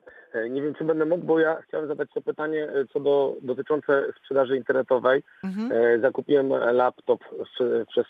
[0.49, 4.58] Nie wiem, czy będę mógł, bo ja chciałem zadać to pytanie co do dotyczące sprzedaży
[4.58, 5.24] internetowej.
[5.43, 6.01] Mhm.
[6.01, 7.20] Zakupiłem laptop
[7.89, 8.06] przez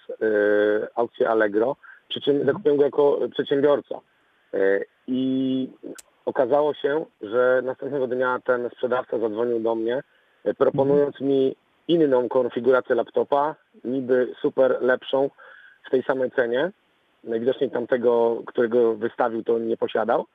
[0.95, 1.75] aukcję Allegro,
[2.09, 2.47] przy czym mhm.
[2.47, 3.99] zakupiłem go jako przedsiębiorca.
[5.07, 5.69] I
[6.25, 10.03] okazało się, że następnego dnia ten sprzedawca zadzwonił do mnie
[10.57, 11.55] proponując mi
[11.87, 15.29] inną konfigurację laptopa, niby super lepszą
[15.87, 16.71] w tej samej cenie.
[17.23, 20.25] Najwidoczniej tamtego, którego wystawił, to nie posiadał.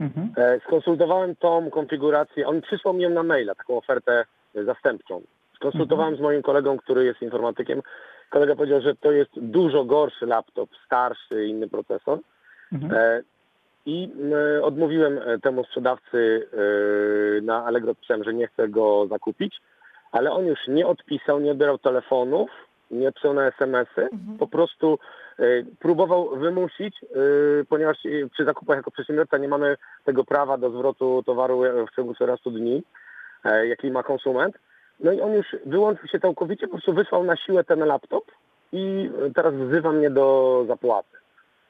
[0.00, 0.32] Mhm.
[0.36, 5.22] E, skonsultowałem tą konfigurację, on przysłał mi ją na maila, taką ofertę zastępczą.
[5.56, 7.82] Skonsultowałem z moim kolegą, który jest informatykiem.
[8.30, 12.18] Kolega powiedział, że to jest dużo gorszy laptop, starszy, inny procesor.
[12.92, 13.22] E,
[13.88, 14.32] I m,
[14.64, 19.60] odmówiłem e, temu sprzedawcy e, na Allegro, pisałem, że nie chcę go zakupić,
[20.12, 22.50] ale on już nie odpisał, nie odbierał telefonów,
[22.90, 24.08] nie pisał na SMS-y,
[24.38, 24.98] po prostu
[25.38, 25.42] e,
[25.78, 27.06] próbował wymusić, e,
[27.68, 31.96] ponieważ e, przy zakupach jako przedsiębiorca nie mamy tego prawa do zwrotu towaru e, w
[31.96, 32.82] ciągu 14 dni,
[33.44, 34.58] e, jaki ma konsument.
[35.00, 38.24] No i on już wyłączył się całkowicie, po prostu wysłał na siłę ten laptop
[38.72, 41.16] i e, teraz wzywa mnie do zapłaty.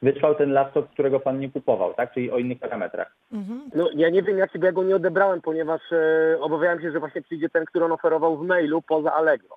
[0.03, 2.13] Wysłał ten laptop, którego pan nie kupował, tak?
[2.13, 3.17] Czyli o innych parametrach.
[3.75, 7.01] No ja nie wiem jaki, bo ja go nie odebrałem, ponieważ e, obawiałem się, że
[7.01, 9.57] właśnie przyjdzie ten, który on oferował w mailu poza Allegro.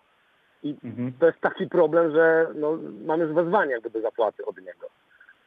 [0.64, 0.76] I
[1.20, 4.88] to jest taki problem, że no, mam już wezwanie jakby do zapłaty od niego.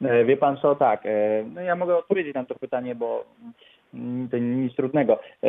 [0.05, 3.25] E, Wie pan co, tak, e, no ja mogę odpowiedzieć na to pytanie, bo
[3.95, 5.19] mm, to nic trudnego.
[5.43, 5.49] E,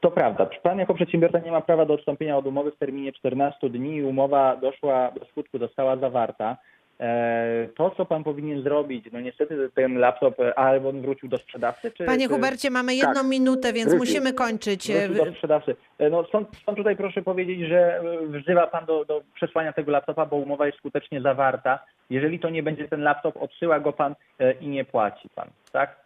[0.00, 3.70] To prawda, pan jako przedsiębiorca nie ma prawa do odstąpienia od umowy w terminie 14
[3.70, 6.56] dni i umowa doszła do skutku, została zawarta.
[7.00, 11.38] E, To, co pan powinien zrobić, no niestety ten laptop, e, albo on wrócił do
[11.38, 12.04] sprzedawcy, czy...
[12.04, 12.34] Panie czy...
[12.34, 13.26] Hubercie, mamy jedną Tak.
[13.26, 13.98] minutę, więc Wrócił.
[13.98, 14.92] musimy kończyć.
[14.92, 15.76] Wrócił do sprzedawcy.
[15.98, 18.02] E, No stąd, stąd tutaj proszę powiedzieć, że e,
[18.42, 21.78] wzywa pan do, do przesłania tego laptopa, bo umowa jest skutecznie zawarta.
[22.10, 25.96] Jeżeli to nie będzie ten laptop, odsyła go pan e, i nie płaci pan, tak?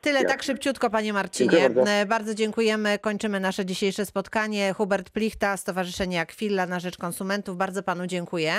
[0.00, 1.50] Tyle tak szybciutko, panie Marcinie.
[1.50, 1.90] Dziękuję bardzo.
[1.92, 2.98] E, Bardzo dziękujemy.
[2.98, 4.72] Kończymy nasze dzisiejsze spotkanie.
[4.72, 7.56] Hubert Plichta, Stowarzyszenie Akwila na rzecz konsumentów.
[7.56, 8.52] Bardzo panu dziękuję.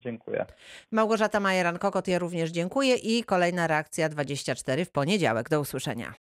[0.00, 0.46] Dziękuję.
[0.90, 5.48] Małgorzata Majeran-Kokot, ja również dziękuję i kolejna reakcja 24 w poniedziałek.
[5.48, 6.12] Do usłyszenia.